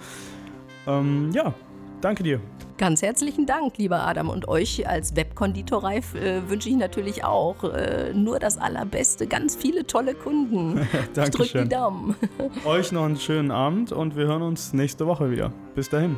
Ähm, 0.87 1.31
ja, 1.33 1.55
danke 2.01 2.23
dir. 2.23 2.41
Ganz 2.81 3.03
herzlichen 3.03 3.45
Dank, 3.45 3.77
lieber 3.77 4.07
Adam. 4.07 4.31
Und 4.31 4.49
euch 4.49 4.89
als 4.89 5.15
Webkonditorei 5.15 5.99
äh, 5.99 6.49
wünsche 6.49 6.71
ich 6.71 6.77
natürlich 6.77 7.25
auch 7.25 7.63
äh, 7.63 8.15
nur 8.15 8.39
das 8.39 8.57
Allerbeste. 8.57 9.27
Ganz 9.27 9.55
viele 9.55 9.87
tolle 9.87 10.15
Kunden. 10.15 10.77
Dankeschön. 11.13 11.25
Ich 11.25 11.31
drücke 11.53 11.63
die 11.65 11.69
Daumen. 11.69 12.17
euch 12.65 12.91
noch 12.91 13.05
einen 13.05 13.19
schönen 13.19 13.51
Abend 13.51 13.93
und 13.93 14.17
wir 14.17 14.27
hören 14.27 14.41
uns 14.41 14.73
nächste 14.73 15.07
Woche 15.07 15.31
wieder. 15.31 15.53
Bis 15.75 15.91
dahin. 15.91 16.17